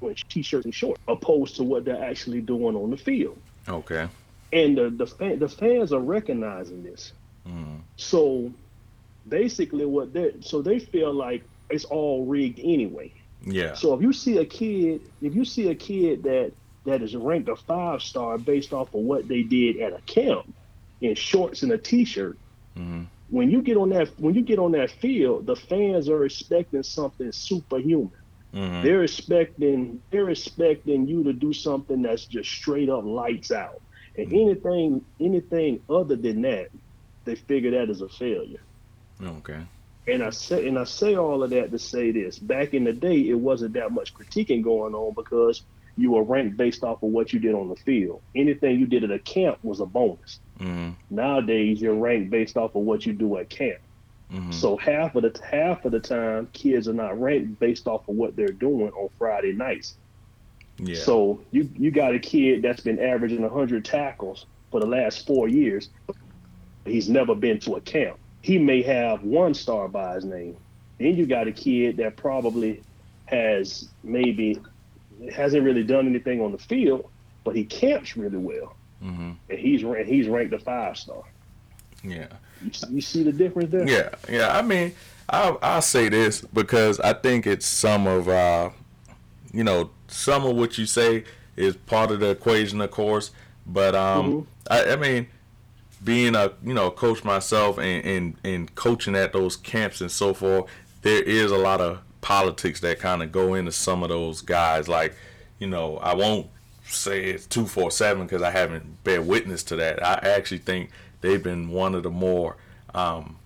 with 0.00 0.16
t-shirts 0.28 0.64
and 0.64 0.74
shorts, 0.74 1.00
opposed 1.06 1.56
to 1.56 1.62
what 1.62 1.84
they're 1.84 2.02
actually 2.02 2.40
doing 2.40 2.76
on 2.76 2.90
the 2.90 2.96
field. 2.96 3.38
Okay. 3.68 4.08
And 4.52 4.76
the 4.76 4.90
the, 4.90 5.06
fan, 5.06 5.38
the 5.38 5.48
fans 5.48 5.92
are 5.92 6.00
recognizing 6.00 6.82
this. 6.82 7.12
Mm. 7.46 7.80
So 7.96 8.52
basically, 9.28 9.84
what 9.86 10.12
they 10.12 10.34
so 10.40 10.62
they 10.62 10.78
feel 10.78 11.12
like 11.12 11.44
it's 11.70 11.84
all 11.84 12.26
rigged 12.26 12.60
anyway. 12.60 13.12
Yeah. 13.44 13.74
So 13.74 13.94
if 13.94 14.02
you 14.02 14.12
see 14.12 14.38
a 14.38 14.44
kid, 14.44 15.02
if 15.20 15.34
you 15.34 15.44
see 15.44 15.68
a 15.68 15.74
kid 15.74 16.22
that 16.24 16.52
that 16.84 17.02
is 17.02 17.14
ranked 17.14 17.48
a 17.48 17.56
five 17.56 18.02
star 18.02 18.38
based 18.38 18.72
off 18.72 18.94
of 18.94 19.00
what 19.02 19.28
they 19.28 19.42
did 19.42 19.80
at 19.80 19.92
a 19.92 20.00
camp 20.02 20.52
in 21.00 21.14
shorts 21.14 21.62
and 21.62 21.72
a 21.72 21.78
t-shirt, 21.78 22.38
mm-hmm. 22.76 23.04
when 23.30 23.50
you 23.50 23.62
get 23.62 23.76
on 23.76 23.90
that 23.90 24.08
when 24.18 24.34
you 24.34 24.42
get 24.42 24.58
on 24.58 24.72
that 24.72 24.90
field, 24.90 25.46
the 25.46 25.56
fans 25.56 26.08
are 26.08 26.24
expecting 26.24 26.82
something 26.82 27.32
superhuman. 27.32 28.10
Mm-hmm. 28.54 28.82
They're 28.82 29.02
expecting 29.02 30.02
they're 30.10 30.30
expecting 30.30 31.06
you 31.08 31.24
to 31.24 31.32
do 31.32 31.52
something 31.52 32.02
that's 32.02 32.26
just 32.26 32.50
straight 32.50 32.90
up 32.90 33.04
lights 33.04 33.50
out. 33.50 33.80
And 34.16 34.28
Mm-hmm. 34.28 34.36
anything 34.36 35.04
anything 35.20 35.80
other 35.88 36.16
than 36.16 36.42
that, 36.42 36.68
they 37.24 37.34
figure 37.34 37.70
that 37.70 37.88
is 37.88 38.02
a 38.02 38.08
failure. 38.08 38.60
Okay. 39.22 39.60
And 40.08 40.22
I 40.22 40.30
say 40.30 40.66
and 40.66 40.78
I 40.78 40.84
say 40.84 41.14
all 41.14 41.42
of 41.42 41.50
that 41.50 41.70
to 41.70 41.78
say 41.78 42.10
this. 42.10 42.38
Back 42.38 42.74
in 42.74 42.84
the 42.84 42.92
day, 42.92 43.28
it 43.28 43.38
wasn't 43.38 43.74
that 43.74 43.92
much 43.92 44.14
critiquing 44.14 44.62
going 44.62 44.94
on 44.94 45.14
because 45.14 45.62
you 45.96 46.12
were 46.12 46.22
ranked 46.22 46.56
based 46.56 46.82
off 46.82 47.02
of 47.02 47.10
what 47.10 47.32
you 47.32 47.38
did 47.38 47.54
on 47.54 47.68
the 47.68 47.76
field. 47.76 48.20
Anything 48.34 48.80
you 48.80 48.86
did 48.86 49.04
at 49.04 49.10
a 49.10 49.18
camp 49.18 49.58
was 49.62 49.80
a 49.80 49.86
bonus. 49.86 50.40
Mm-hmm. 50.58 50.90
Nowadays, 51.10 51.80
you're 51.80 51.94
ranked 51.94 52.30
based 52.30 52.56
off 52.56 52.74
of 52.74 52.82
what 52.82 53.06
you 53.06 53.12
do 53.12 53.36
at 53.36 53.48
camp. 53.48 53.78
Mm-hmm. 54.32 54.50
So 54.50 54.76
half 54.76 55.14
of 55.14 55.22
the 55.22 55.40
half 55.44 55.84
of 55.84 55.92
the 55.92 56.00
time, 56.00 56.48
kids 56.52 56.88
are 56.88 56.94
not 56.94 57.20
ranked 57.20 57.60
based 57.60 57.86
off 57.86 58.08
of 58.08 58.16
what 58.16 58.34
they're 58.34 58.48
doing 58.48 58.90
on 58.90 59.10
Friday 59.18 59.52
nights. 59.52 59.94
Yeah. 60.78 61.00
So 61.00 61.40
you 61.50 61.68
you 61.76 61.90
got 61.90 62.14
a 62.14 62.18
kid 62.18 62.62
that's 62.62 62.80
been 62.80 62.98
averaging 62.98 63.42
100 63.42 63.84
tackles 63.84 64.46
for 64.70 64.80
the 64.80 64.86
last 64.86 65.26
four 65.26 65.48
years. 65.48 65.90
He's 66.84 67.08
never 67.08 67.34
been 67.34 67.60
to 67.60 67.76
a 67.76 67.80
camp. 67.80 68.18
He 68.42 68.58
may 68.58 68.82
have 68.82 69.22
one 69.22 69.54
star 69.54 69.88
by 69.88 70.16
his 70.16 70.24
name. 70.24 70.56
Then 70.98 71.16
you 71.16 71.26
got 71.26 71.48
a 71.48 71.52
kid 71.52 71.96
that 71.96 72.16
probably 72.16 72.82
has 73.26 73.88
maybe 74.02 74.58
hasn't 75.34 75.64
really 75.64 75.84
done 75.84 76.06
anything 76.06 76.40
on 76.40 76.52
the 76.52 76.58
field, 76.58 77.08
but 77.44 77.56
he 77.56 77.64
camps 77.64 78.16
really 78.16 78.38
well, 78.38 78.76
mm-hmm. 79.02 79.32
and 79.48 79.58
he's 79.58 79.84
ranked 79.84 80.10
he's 80.10 80.28
ranked 80.28 80.52
a 80.52 80.58
five 80.58 80.96
star. 80.96 81.22
Yeah. 82.04 82.26
You, 82.62 82.70
you 82.90 83.00
see 83.00 83.22
the 83.22 83.32
difference 83.32 83.70
there? 83.70 83.88
Yeah, 83.88 84.10
yeah. 84.28 84.56
I 84.56 84.62
mean, 84.62 84.94
I'll, 85.28 85.58
I'll 85.62 85.82
say 85.82 86.08
this 86.08 86.40
because 86.40 87.00
I 87.00 87.12
think 87.12 87.46
it's 87.46 87.66
some 87.66 88.06
of, 88.06 88.28
uh, 88.28 88.70
you 89.52 89.64
know, 89.64 89.90
some 90.08 90.44
of 90.44 90.56
what 90.56 90.78
you 90.78 90.86
say 90.86 91.24
is 91.56 91.76
part 91.76 92.10
of 92.10 92.20
the 92.20 92.30
equation, 92.30 92.80
of 92.80 92.90
course. 92.90 93.30
But 93.66 93.94
um, 93.94 94.32
Mhm. 94.32 94.46
I, 94.70 94.92
I 94.92 94.96
mean, 94.96 95.26
being 96.04 96.34
a 96.34 96.52
you 96.64 96.74
know 96.74 96.90
coach 96.90 97.24
myself 97.24 97.78
and, 97.78 98.04
and 98.04 98.36
and 98.44 98.74
coaching 98.74 99.14
at 99.14 99.32
those 99.32 99.56
camps 99.56 100.00
and 100.00 100.10
so 100.10 100.34
forth, 100.34 100.66
there 101.02 101.22
is 101.22 101.50
a 101.50 101.58
lot 101.58 101.80
of 101.80 102.00
politics 102.20 102.80
that 102.80 102.98
kind 102.98 103.22
of 103.22 103.30
go 103.32 103.54
into 103.54 103.72
some 103.72 104.02
of 104.02 104.08
those 104.08 104.40
guys. 104.40 104.88
Like, 104.88 105.14
you 105.58 105.66
know, 105.66 105.98
I 105.98 106.14
won't 106.14 106.46
say 106.84 107.24
it's 107.24 107.46
two 107.46 107.66
four 107.66 107.90
seven 107.90 108.24
because 108.24 108.42
I 108.42 108.50
haven't 108.50 109.04
bear 109.04 109.22
witness 109.22 109.62
to 109.64 109.76
that. 109.76 110.02
I 110.02 110.14
actually 110.22 110.58
think 110.58 110.90
they've 111.20 111.42
been 111.42 111.68
one 111.68 111.94
of 111.94 112.02
the 112.02 112.10
more 112.10 112.56
um, 112.94 113.36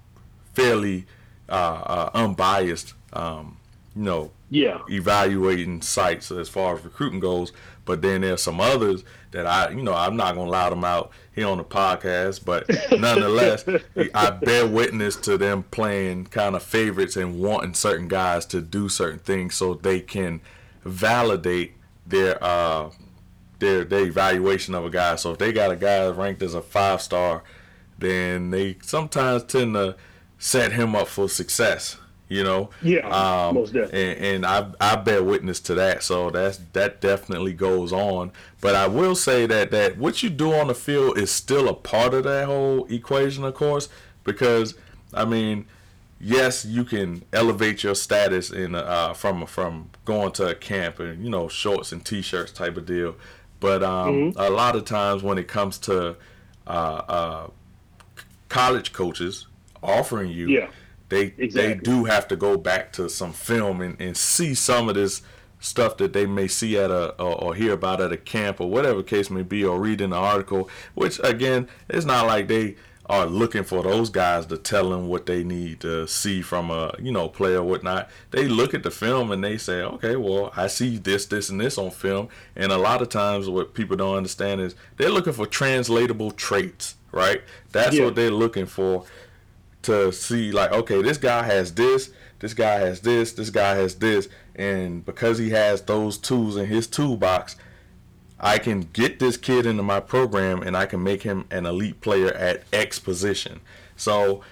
fairly 0.54 1.06
uh, 1.48 1.52
uh, 1.52 2.10
unbiased, 2.14 2.94
um, 3.12 3.55
you 3.96 4.02
know, 4.02 4.30
Yeah. 4.50 4.78
evaluating 4.90 5.80
sites 5.82 6.30
as 6.30 6.48
far 6.48 6.76
as 6.76 6.84
recruiting 6.84 7.18
goes. 7.20 7.52
But 7.84 8.02
then 8.02 8.20
there's 8.22 8.42
some 8.42 8.60
others 8.60 9.04
that 9.30 9.46
I, 9.46 9.70
you 9.70 9.82
know, 9.82 9.94
I'm 9.94 10.16
not 10.16 10.34
gonna 10.34 10.50
loud 10.50 10.72
them 10.72 10.84
out 10.84 11.12
here 11.34 11.46
on 11.48 11.58
the 11.58 11.64
podcast, 11.64 12.44
but 12.44 12.68
nonetheless, 13.00 13.64
I 14.14 14.30
bear 14.30 14.66
witness 14.66 15.16
to 15.16 15.38
them 15.38 15.62
playing 15.70 16.26
kind 16.26 16.54
of 16.56 16.62
favorites 16.62 17.16
and 17.16 17.40
wanting 17.40 17.74
certain 17.74 18.08
guys 18.08 18.44
to 18.46 18.60
do 18.60 18.88
certain 18.88 19.20
things 19.20 19.54
so 19.54 19.74
they 19.74 20.00
can 20.00 20.40
validate 20.84 21.72
their 22.06 22.42
uh 22.42 22.90
their 23.58 23.84
their 23.84 24.04
evaluation 24.06 24.74
of 24.74 24.84
a 24.84 24.90
guy. 24.90 25.16
So 25.16 25.32
if 25.32 25.38
they 25.38 25.52
got 25.52 25.70
a 25.72 25.76
guy 25.76 26.06
ranked 26.08 26.42
as 26.42 26.54
a 26.54 26.62
five 26.62 27.00
star, 27.00 27.42
then 27.98 28.50
they 28.50 28.76
sometimes 28.82 29.44
tend 29.44 29.74
to 29.74 29.96
set 30.38 30.72
him 30.72 30.94
up 30.94 31.08
for 31.08 31.28
success. 31.28 31.96
You 32.28 32.42
know, 32.42 32.71
Yeah, 32.83 33.06
um, 33.09 33.54
most 33.54 33.73
definitely. 33.73 34.16
and, 34.16 34.45
and 34.45 34.47
I 34.47 34.66
I 34.80 34.97
bear 34.97 35.23
witness 35.23 35.61
to 35.61 35.75
that. 35.75 36.02
So 36.02 36.30
that's 36.30 36.59
that 36.73 37.00
definitely 37.00 37.52
goes 37.52 37.92
on. 37.92 38.33
But 38.61 38.75
I 38.75 38.88
will 38.88 39.14
say 39.14 39.47
that 39.47 39.71
that 39.71 39.97
what 39.97 40.23
you 40.25 40.30
do 40.30 40.52
on 40.52 40.66
the 40.66 40.75
field 40.75 41.18
is 41.18 41.30
still 41.30 41.68
a 41.68 41.75
part 41.75 42.14
of 42.14 42.25
that 42.25 42.47
whole 42.47 42.85
equation, 42.87 43.45
of 43.45 43.54
course, 43.54 43.88
because 44.25 44.75
I 45.14 45.25
mean, 45.25 45.66
yes, 46.21 46.64
you 46.64 46.83
can 46.83 47.23
elevate 47.33 47.85
your 47.85 47.95
status 47.95 48.50
in 48.50 48.75
uh, 48.75 49.14
from 49.14 49.47
from 49.47 49.90
going 50.04 50.33
to 50.33 50.49
a 50.49 50.54
camp 50.56 50.99
and 50.99 51.23
you 51.23 51.30
know 51.30 51.47
shorts 51.47 51.92
and 51.92 52.04
t-shirts 52.04 52.50
type 52.50 52.76
of 52.76 52.87
deal. 52.87 53.14
But 53.61 53.85
um, 53.85 54.33
a 54.37 54.50
lot 54.50 54.75
of 54.75 54.85
times 54.85 55.23
when 55.23 55.38
it 55.38 55.47
comes 55.47 55.78
to 55.78 56.16
uh, 56.66 56.71
uh, 56.71 57.47
college 58.49 58.92
coaches 58.92 59.47
offering 59.83 60.30
you 60.30 60.49
Yeah. 60.49 60.68
They 61.08 61.28
they 61.30 61.75
do 61.75 62.04
have 62.04 62.26
to 62.28 62.36
go 62.36 62.56
back 62.56 62.92
to 62.94 63.08
some 63.08 63.32
film 63.32 63.80
and, 63.80 64.00
and 64.00 64.16
see 64.16 64.54
some 64.54 64.88
of 64.88 64.94
this 64.94 65.22
stuff 65.60 65.96
that 65.96 66.12
they 66.12 66.26
may 66.26 66.46
see 66.48 66.76
at 66.78 66.90
a 66.90 67.10
or, 67.20 67.44
or 67.44 67.54
hear 67.54 67.72
about 67.72 68.00
at 68.00 68.12
a 68.12 68.16
camp 68.16 68.60
or 68.60 68.68
whatever 68.68 69.02
case 69.02 69.30
may 69.30 69.42
be 69.42 69.64
or 69.64 69.80
read 69.80 70.00
in 70.00 70.12
an 70.12 70.18
article 70.18 70.68
which 70.94 71.18
again 71.25 71.68
it's 71.88 72.04
not 72.04 72.26
like 72.26 72.46
they 72.48 72.76
are 73.08 73.25
looking 73.26 73.62
for 73.62 73.84
those 73.84 74.10
guys 74.10 74.46
to 74.46 74.56
tell 74.58 74.90
them 74.90 75.06
what 75.06 75.26
they 75.26 75.44
need 75.44 75.78
to 75.80 76.06
see 76.08 76.42
from 76.42 76.70
a 76.70 76.92
you 77.00 77.12
know 77.12 77.28
player 77.28 77.58
or 77.58 77.62
whatnot. 77.62 78.10
They 78.32 78.48
look 78.48 78.75
at 78.75 78.82
the 78.82 78.90
film 78.90 79.30
and 79.30 79.44
they 79.44 79.58
say 79.58 79.80
okay 79.80 80.16
well 80.16 80.52
i 80.56 80.66
see 80.66 80.98
this 80.98 81.25
this 81.26 81.48
and 81.48 81.60
this 81.60 81.78
on 81.78 81.90
film. 81.92 82.28
And 82.56 82.72
a 82.72 82.76
lot 82.78 83.02
of 83.02 83.08
times 83.08 83.48
what 83.48 83.75
people 83.75 83.96
don't 83.96 84.16
understand 84.16 84.60
is 84.60 84.75
they're 84.96 85.10
looking 85.10 85.32
for 85.32 85.46
translatable 85.46 86.32
traits 86.32 86.96
right? 87.12 87.40
That's 87.72 87.96
Yeah. 87.96 88.04
what 88.06 88.14
they're 88.16 88.30
looking 88.30 88.66
for 88.66 89.04
to 89.86 90.12
see 90.12 90.52
like 90.52 90.72
okay 90.72 91.00
this 91.02 91.18
guy 91.18 91.42
has 91.42 91.72
this 91.74 92.10
this 92.40 92.54
guy 92.54 92.74
has 92.74 93.00
this 93.00 93.32
this 93.32 93.50
guy 93.50 93.74
has 93.74 93.96
this 93.96 94.28
and 94.54 95.04
because 95.04 95.38
he 95.38 95.50
has 95.50 95.82
those 95.82 96.18
tools 96.18 96.56
in 96.56 96.66
his 96.66 96.86
toolbox 96.86 97.56
i 98.38 98.58
can 98.58 98.80
get 98.92 99.18
this 99.18 99.36
kid 99.36 99.64
into 99.64 99.82
my 99.82 100.00
program 100.00 100.62
and 100.62 100.76
i 100.76 100.84
can 100.86 101.02
make 101.02 101.22
him 101.22 101.46
an 101.50 101.64
elite 101.66 102.00
player 102.00 102.32
at 102.32 102.62
x 102.72 102.98
position. 102.98 103.60
So 103.96 104.42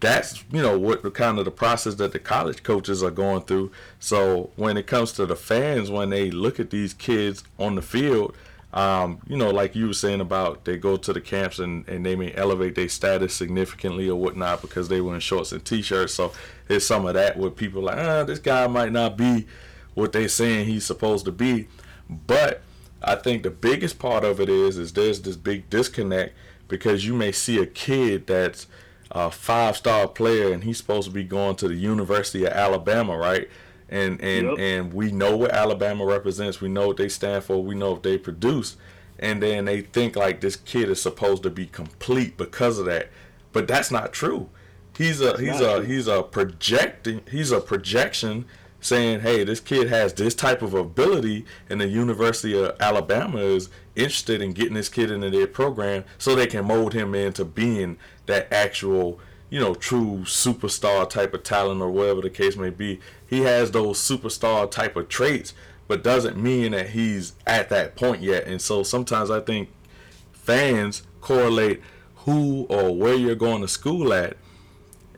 that's 0.00 0.44
you 0.50 0.62
know 0.62 0.78
what 0.78 1.02
the 1.02 1.10
kind 1.10 1.38
of 1.38 1.44
the 1.44 1.50
process 1.50 1.94
that 1.96 2.12
the 2.12 2.18
college 2.18 2.62
coaches 2.62 3.02
are 3.02 3.10
going 3.10 3.42
through. 3.42 3.70
So 3.98 4.50
when 4.56 4.76
it 4.76 4.86
comes 4.86 5.12
to 5.12 5.26
the 5.26 5.36
fans 5.36 5.90
when 5.90 6.10
they 6.10 6.30
look 6.30 6.60
at 6.60 6.70
these 6.70 6.94
kids 6.94 7.44
on 7.58 7.74
the 7.74 7.82
field 7.82 8.34
um, 8.72 9.20
you 9.26 9.36
know, 9.36 9.50
like 9.50 9.74
you 9.74 9.88
were 9.88 9.94
saying 9.94 10.20
about 10.20 10.64
they 10.64 10.76
go 10.76 10.96
to 10.96 11.12
the 11.12 11.20
camps 11.20 11.58
and, 11.58 11.88
and 11.88 12.06
they 12.06 12.14
may 12.14 12.32
elevate 12.34 12.76
their 12.76 12.88
status 12.88 13.34
significantly 13.34 14.08
or 14.08 14.18
whatnot 14.20 14.62
because 14.62 14.88
they 14.88 15.00
were 15.00 15.14
in 15.14 15.20
shorts 15.20 15.50
and 15.52 15.64
t-shirts. 15.64 16.14
So 16.14 16.32
there's 16.68 16.86
some 16.86 17.04
of 17.06 17.14
that 17.14 17.36
where 17.36 17.50
people 17.50 17.82
like, 17.82 17.98
ah, 17.98 18.22
this 18.22 18.38
guy 18.38 18.66
might 18.68 18.92
not 18.92 19.16
be 19.16 19.46
what 19.94 20.12
they're 20.12 20.28
saying 20.28 20.66
he's 20.66 20.86
supposed 20.86 21.24
to 21.24 21.32
be. 21.32 21.66
But 22.08 22.62
I 23.02 23.16
think 23.16 23.42
the 23.42 23.50
biggest 23.50 23.98
part 23.98 24.24
of 24.24 24.40
it 24.40 24.48
is 24.48 24.78
is 24.78 24.92
there's 24.92 25.22
this 25.22 25.36
big 25.36 25.68
disconnect 25.68 26.36
because 26.68 27.04
you 27.04 27.14
may 27.14 27.32
see 27.32 27.58
a 27.58 27.66
kid 27.66 28.28
that's 28.28 28.68
a 29.10 29.32
five 29.32 29.76
star 29.76 30.06
player 30.06 30.52
and 30.52 30.62
he's 30.62 30.78
supposed 30.78 31.08
to 31.08 31.14
be 31.14 31.24
going 31.24 31.56
to 31.56 31.66
the 31.66 31.74
University 31.74 32.44
of 32.44 32.52
Alabama, 32.52 33.16
right? 33.16 33.48
And 33.90 34.20
and 34.22 34.46
Yep. 34.46 34.58
and 34.58 34.94
we 34.94 35.10
know 35.12 35.36
what 35.36 35.50
Alabama 35.50 36.04
represents. 36.06 36.60
We 36.60 36.68
know 36.68 36.86
what 36.86 36.96
they 36.96 37.08
stand 37.08 37.44
for. 37.44 37.62
We 37.62 37.74
know 37.74 37.92
what 37.92 38.02
they 38.04 38.16
produce. 38.16 38.76
And 39.18 39.42
then 39.42 39.66
they 39.66 39.82
think 39.82 40.16
like 40.16 40.40
this 40.40 40.56
kid 40.56 40.88
is 40.88 41.02
supposed 41.02 41.42
to 41.42 41.50
be 41.50 41.66
complete 41.66 42.36
because 42.38 42.78
of 42.78 42.86
that. 42.86 43.10
But 43.52 43.68
that's 43.68 43.90
not 43.90 44.12
true. 44.12 44.48
He's 44.96 45.20
a 45.20 45.38
he's 45.40 45.60
a 45.60 45.84
he's 45.84 46.06
a 46.06 46.22
projecting 46.22 47.22
he's 47.30 47.50
a 47.52 47.60
projection 47.60 48.44
saying, 48.82 49.20
hey, 49.20 49.44
this 49.44 49.60
kid 49.60 49.88
has 49.88 50.14
this 50.14 50.34
type 50.34 50.62
of 50.62 50.72
ability, 50.72 51.44
and 51.68 51.80
the 51.80 51.86
University 51.88 52.58
of 52.58 52.74
Alabama 52.80 53.38
is 53.38 53.68
interested 53.94 54.40
in 54.40 54.52
getting 54.52 54.72
this 54.74 54.88
kid 54.88 55.10
into 55.10 55.28
their 55.28 55.46
program 55.46 56.04
so 56.16 56.34
they 56.34 56.46
can 56.46 56.64
mold 56.64 56.94
him 56.94 57.14
into 57.14 57.44
being 57.44 57.98
that 58.24 58.50
actual, 58.50 59.20
you 59.50 59.58
know, 59.58 59.74
true 59.74 60.20
superstar 60.20 61.08
type 61.10 61.34
of 61.34 61.42
talent 61.42 61.82
or 61.82 61.90
whatever 61.90 62.22
the 62.22 62.30
case 62.30 62.56
may 62.56 62.70
be. 62.70 63.00
He 63.26 63.40
has 63.40 63.72
those 63.72 63.98
superstar 63.98 64.70
type 64.70 64.96
of 64.96 65.08
traits, 65.08 65.52
but 65.88 66.04
doesn't 66.04 66.36
mean 66.36 66.72
that 66.72 66.90
he's 66.90 67.34
at 67.46 67.68
that 67.68 67.96
point 67.96 68.22
yet. 68.22 68.46
And 68.46 68.62
so 68.62 68.84
sometimes 68.84 69.30
I 69.30 69.40
think 69.40 69.68
fans 70.32 71.02
correlate 71.20 71.82
who 72.14 72.66
or 72.68 72.94
where 72.94 73.14
you're 73.14 73.34
going 73.34 73.62
to 73.62 73.68
school 73.68 74.12
at, 74.12 74.36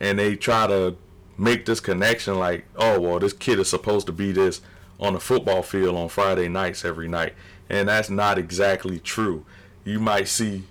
and 0.01 0.19
they 0.19 0.35
try 0.35 0.67
to 0.67 0.97
make 1.37 1.67
this 1.67 1.81
connection 1.81 2.39
like, 2.39 2.65
oh 2.77 3.01
well, 3.01 3.19
this 3.19 3.33
kid 3.33 3.59
is 3.59 3.69
supposed 3.69 4.07
to 4.07 4.13
be 4.13 4.33
this 4.33 4.63
on 4.99 5.15
the 5.15 5.21
football 5.21 5.63
field 5.63 5.97
on 5.97 6.09
Friday 6.09 6.49
nights 6.49 6.85
every 6.85 7.09
night, 7.09 7.35
and 7.69 7.89
that's 7.89 8.09
not 8.09 8.39
exactly 8.39 8.99
true. 8.99 9.45
You 9.85 9.99
might 10.01 10.29
see 10.29 10.65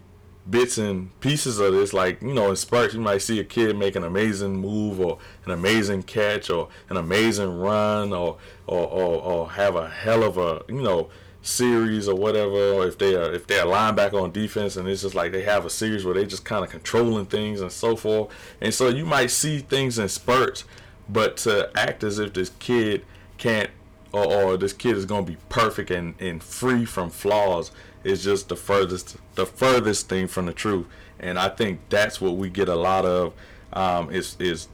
bits 0.50 0.78
and 0.78 1.18
pieces 1.20 1.60
of 1.60 1.74
this, 1.74 1.94
like 1.94 2.22
you 2.22 2.34
know, 2.34 2.50
in 2.50 2.56
spurts. 2.56 2.94
You 2.94 3.02
might 3.02 3.22
see 3.22 3.40
a 3.40 3.44
kid 3.44 3.78
make 3.78 3.96
an 3.96 4.04
amazing 4.04 4.58
move, 4.58 5.00
or 5.00 5.20
an 5.46 5.52
amazing 5.52 6.04
catch, 6.04 6.50
or 6.50 6.70
an 6.90 6.98
amazing 6.98 7.60
run, 7.60 8.14
or 8.14 8.38
or, 8.68 8.88
or, 8.88 9.22
or 9.22 9.50
have 9.52 9.76
a 9.76 9.90
hell 9.90 10.24
of 10.24 10.38
a 10.38 10.64
you 10.68 10.82
know 10.82 11.10
series 11.42 12.08
or 12.08 12.16
whatever. 12.16 12.74
Or 12.74 12.88
if 12.88 12.98
they 12.98 13.16
are 13.16 13.34
if 13.34 13.48
they're 13.48 13.66
a 13.66 13.70
linebacker 13.70 14.22
on 14.22 14.32
defense, 14.32 14.76
and 14.76 14.88
it's 14.88 15.02
just 15.04 15.16
like 15.16 15.32
they 15.32 15.44
have 15.44 15.66
a 15.66 15.70
series 15.70 16.06
where 16.06 16.16
they 16.16 16.26
just 16.26 16.46
kind 16.46 16.64
of 16.64 16.72
controlling 16.72 17.26
things 17.26 17.62
and 17.62 17.72
so 17.72 17.96
forth. 17.96 18.34
And 18.60 18.74
so 18.74 18.90
you 18.90 19.06
might 19.06 19.32
see 19.32 19.60
things 19.60 20.00
in 20.00 20.10
spurts, 20.10 20.64
but 21.08 21.38
to 21.38 21.70
act 21.76 22.04
as 22.04 22.20
if 22.20 22.34
this 22.34 22.52
kid 22.60 23.06
can't 23.38 23.70
or, 24.14 24.26
or 24.26 24.58
this 24.58 24.74
kid 24.74 24.98
is 24.98 25.06
going 25.06 25.26
to 25.26 25.32
be 25.32 25.38
perfect 25.50 25.92
and, 25.92 26.20
and 26.20 26.44
free 26.44 26.86
from 26.86 27.10
flaws 27.10 27.72
is 28.03 28.24
just 28.24 28.50
the 28.50 28.55
furthest 28.55 29.17
the 29.36 29.46
furthest 29.46 30.10
thing 30.10 30.27
from 30.27 30.46
the 30.46 30.53
truth. 30.53 30.86
And 31.20 31.38
i 31.38 31.50
think 31.50 31.81
that's 31.89 32.20
what 32.20 32.36
we 32.36 32.50
get 32.50 32.67
a 32.67 32.75
lot 32.75 33.05
of 33.05 33.34
um, 33.74 34.10
is 34.12 34.36
is 34.39 34.67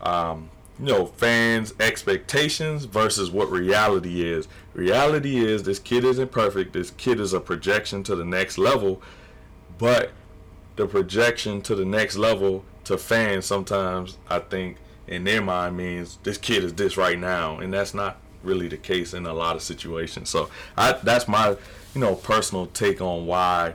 um, 0.00 0.50
you 0.78 0.86
know 0.86 1.06
fans 1.06 1.72
expectations 1.80 2.84
versus 2.84 3.30
what 3.30 3.50
reality 3.50 4.28
is. 4.28 4.48
Reality 4.74 5.38
is 5.38 5.62
this 5.62 5.78
kid 5.78 6.04
isn't 6.04 6.32
perfect. 6.32 6.72
This 6.72 6.90
kid 6.90 7.20
is 7.20 7.32
a 7.32 7.40
projection 7.40 8.02
to 8.04 8.16
the 8.16 8.24
next 8.24 8.58
level. 8.58 9.00
But 9.78 10.12
the 10.76 10.86
projection 10.86 11.60
to 11.62 11.74
the 11.74 11.84
next 11.84 12.16
level 12.16 12.64
to 12.84 12.98
fans 12.98 13.44
sometimes 13.44 14.18
i 14.28 14.38
think 14.38 14.76
in 15.06 15.24
their 15.24 15.42
mind 15.42 15.76
means 15.76 16.18
this 16.22 16.38
kid 16.38 16.64
is 16.64 16.74
this 16.74 16.96
right 16.96 17.18
now. 17.18 17.58
And 17.58 17.72
that's 17.72 17.94
not 17.94 18.18
really 18.42 18.68
the 18.68 18.76
case 18.76 19.14
in 19.14 19.26
a 19.26 19.32
lot 19.32 19.56
of 19.56 19.62
situations. 19.62 20.28
So 20.30 20.50
I, 20.76 20.92
that's 20.92 21.28
my, 21.28 21.56
you 21.94 22.00
know, 22.00 22.14
personal 22.14 22.66
take 22.66 23.00
on 23.00 23.26
why 23.26 23.74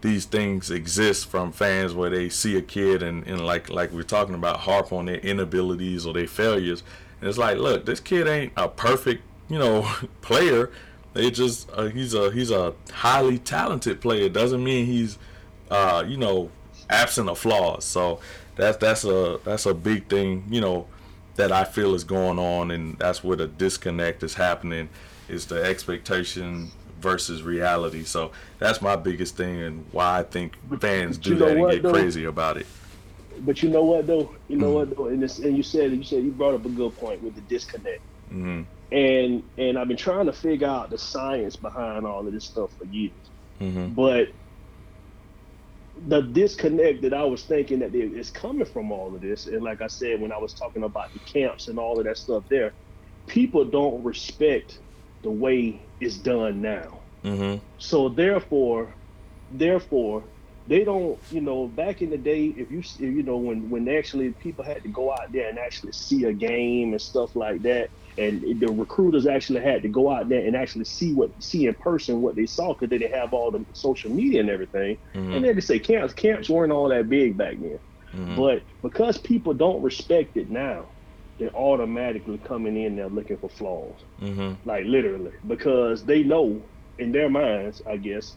these 0.00 0.26
things 0.26 0.70
exist 0.70 1.26
from 1.26 1.50
fans 1.50 1.94
where 1.94 2.10
they 2.10 2.28
see 2.28 2.56
a 2.56 2.62
kid 2.62 3.02
and, 3.02 3.26
and 3.26 3.44
like 3.44 3.70
like 3.70 3.90
we're 3.90 4.02
talking 4.02 4.34
about 4.34 4.60
harp 4.60 4.92
on 4.92 5.06
their 5.06 5.18
inabilities 5.18 6.04
or 6.06 6.12
their 6.12 6.26
failures. 6.26 6.82
And 7.20 7.28
it's 7.28 7.38
like, 7.38 7.56
look, 7.56 7.86
this 7.86 8.00
kid 8.00 8.28
ain't 8.28 8.52
a 8.56 8.68
perfect, 8.68 9.22
you 9.48 9.58
know, 9.58 9.90
player. 10.20 10.70
They 11.14 11.30
just 11.30 11.70
uh, 11.72 11.86
he's 11.86 12.12
a 12.12 12.30
he's 12.32 12.50
a 12.50 12.74
highly 12.92 13.38
talented 13.38 14.00
player. 14.00 14.28
Doesn't 14.28 14.62
mean 14.62 14.86
he's 14.86 15.16
uh, 15.70 16.04
you 16.06 16.16
know 16.16 16.50
absent 16.90 17.28
of 17.28 17.38
flaws. 17.38 17.84
So 17.84 18.20
that's 18.56 18.76
that's 18.78 19.04
a 19.04 19.40
that's 19.44 19.66
a 19.66 19.74
big 19.74 20.08
thing, 20.08 20.44
you 20.50 20.60
know, 20.60 20.86
that 21.36 21.52
I 21.52 21.64
feel 21.64 21.94
is 21.94 22.04
going 22.04 22.38
on, 22.38 22.70
and 22.70 22.96
that's 22.98 23.24
where 23.24 23.36
the 23.36 23.46
disconnect 23.46 24.22
is 24.22 24.34
happening, 24.34 24.88
is 25.28 25.46
the 25.46 25.62
expectation 25.62 26.70
versus 27.00 27.42
reality. 27.42 28.04
So 28.04 28.32
that's 28.58 28.80
my 28.80 28.96
biggest 28.96 29.36
thing, 29.36 29.60
and 29.60 29.84
why 29.92 30.20
I 30.20 30.22
think 30.22 30.56
fans 30.80 31.18
do 31.18 31.34
that 31.36 31.56
and 31.56 31.70
get 31.70 31.82
though? 31.82 31.92
crazy 31.92 32.24
about 32.24 32.56
it. 32.56 32.66
But 33.40 33.62
you 33.62 33.68
know 33.68 33.84
what 33.84 34.06
though? 34.06 34.34
You 34.48 34.56
know 34.56 34.70
mm 34.70 34.74
what 34.74 34.96
though? 34.96 35.06
And, 35.06 35.22
this, 35.22 35.38
and 35.38 35.56
you 35.56 35.62
said 35.62 35.92
you 35.92 36.04
said 36.04 36.22
you 36.22 36.30
brought 36.30 36.54
up 36.54 36.64
a 36.64 36.68
good 36.68 36.96
point 36.96 37.22
with 37.22 37.34
the 37.34 37.40
disconnect. 37.42 38.00
Mm-hmm. 38.32 38.62
And 38.92 39.42
and 39.58 39.78
I've 39.78 39.88
been 39.88 39.96
trying 39.96 40.26
to 40.26 40.32
figure 40.32 40.68
out 40.68 40.90
the 40.90 40.98
science 40.98 41.56
behind 41.56 42.06
all 42.06 42.26
of 42.26 42.32
this 42.32 42.44
stuff 42.44 42.70
for 42.78 42.86
years. 42.86 43.12
Mm-hmm. 43.60 43.88
But 43.88 44.28
the 46.08 46.20
disconnect 46.20 47.02
that 47.02 47.14
I 47.14 47.24
was 47.24 47.44
thinking 47.44 47.78
that 47.80 47.94
is 47.94 48.30
coming 48.30 48.66
from 48.66 48.90
all 48.90 49.14
of 49.14 49.20
this, 49.20 49.46
and 49.46 49.62
like 49.62 49.80
I 49.80 49.86
said, 49.86 50.20
when 50.20 50.32
I 50.32 50.38
was 50.38 50.52
talking 50.52 50.82
about 50.82 51.12
the 51.12 51.20
camps 51.20 51.68
and 51.68 51.78
all 51.78 51.98
of 51.98 52.04
that 52.04 52.18
stuff 52.18 52.44
there, 52.48 52.72
people 53.26 53.64
don't 53.64 54.02
respect 54.02 54.78
the 55.22 55.30
way 55.30 55.80
it's 56.00 56.16
done 56.16 56.60
now. 56.60 57.00
Mm-hmm. 57.24 57.64
So 57.78 58.08
therefore, 58.08 58.92
therefore, 59.52 60.24
they 60.66 60.84
don't. 60.84 61.18
You 61.30 61.40
know, 61.40 61.68
back 61.68 62.02
in 62.02 62.10
the 62.10 62.18
day, 62.18 62.46
if 62.46 62.70
you 62.70 62.82
you 62.98 63.22
know 63.22 63.36
when 63.36 63.70
when 63.70 63.88
actually 63.88 64.32
people 64.32 64.64
had 64.64 64.82
to 64.82 64.88
go 64.88 65.12
out 65.12 65.32
there 65.32 65.48
and 65.48 65.58
actually 65.58 65.92
see 65.92 66.24
a 66.24 66.32
game 66.32 66.92
and 66.92 67.00
stuff 67.00 67.34
like 67.34 67.62
that, 67.62 67.88
and 68.16 68.60
the 68.60 68.68
recruiters 68.68 69.26
actually 69.26 69.60
had 69.60 69.82
to 69.82 69.88
go 69.88 70.10
out 70.10 70.28
there 70.28 70.46
and 70.46 70.54
actually 70.54 70.84
see 70.84 71.12
what 71.12 71.30
see 71.42 71.66
in 71.66 71.74
person 71.74 72.22
what 72.22 72.36
they 72.36 72.46
saw 72.46 72.72
because 72.72 72.88
they 72.88 72.98
didn't 72.98 73.14
have 73.14 73.34
all 73.34 73.50
the 73.50 73.64
social 73.72 74.10
media 74.10 74.40
and 74.40 74.50
everything. 74.50 74.96
Mm-hmm. 75.14 75.32
And 75.32 75.44
they 75.44 75.60
say 75.60 75.78
camps 75.78 76.14
camps 76.14 76.48
weren't 76.48 76.72
all 76.72 76.88
that 76.88 77.08
big 77.08 77.36
back 77.36 77.58
then, 77.60 77.78
mm-hmm. 78.12 78.36
but 78.36 78.62
because 78.82 79.18
people 79.18 79.52
don't 79.52 79.82
respect 79.82 80.36
it 80.36 80.48
now, 80.48 80.86
they're 81.38 81.54
automatically 81.54 82.38
coming 82.38 82.76
in 82.76 82.96
there 82.96 83.08
looking 83.08 83.36
for 83.36 83.48
flaws, 83.48 84.00
mm-hmm. 84.20 84.68
like 84.68 84.84
literally 84.86 85.32
because 85.48 86.04
they 86.04 86.22
know 86.22 86.62
in 86.98 87.10
their 87.10 87.28
minds, 87.28 87.82
I 87.86 87.96
guess, 87.96 88.36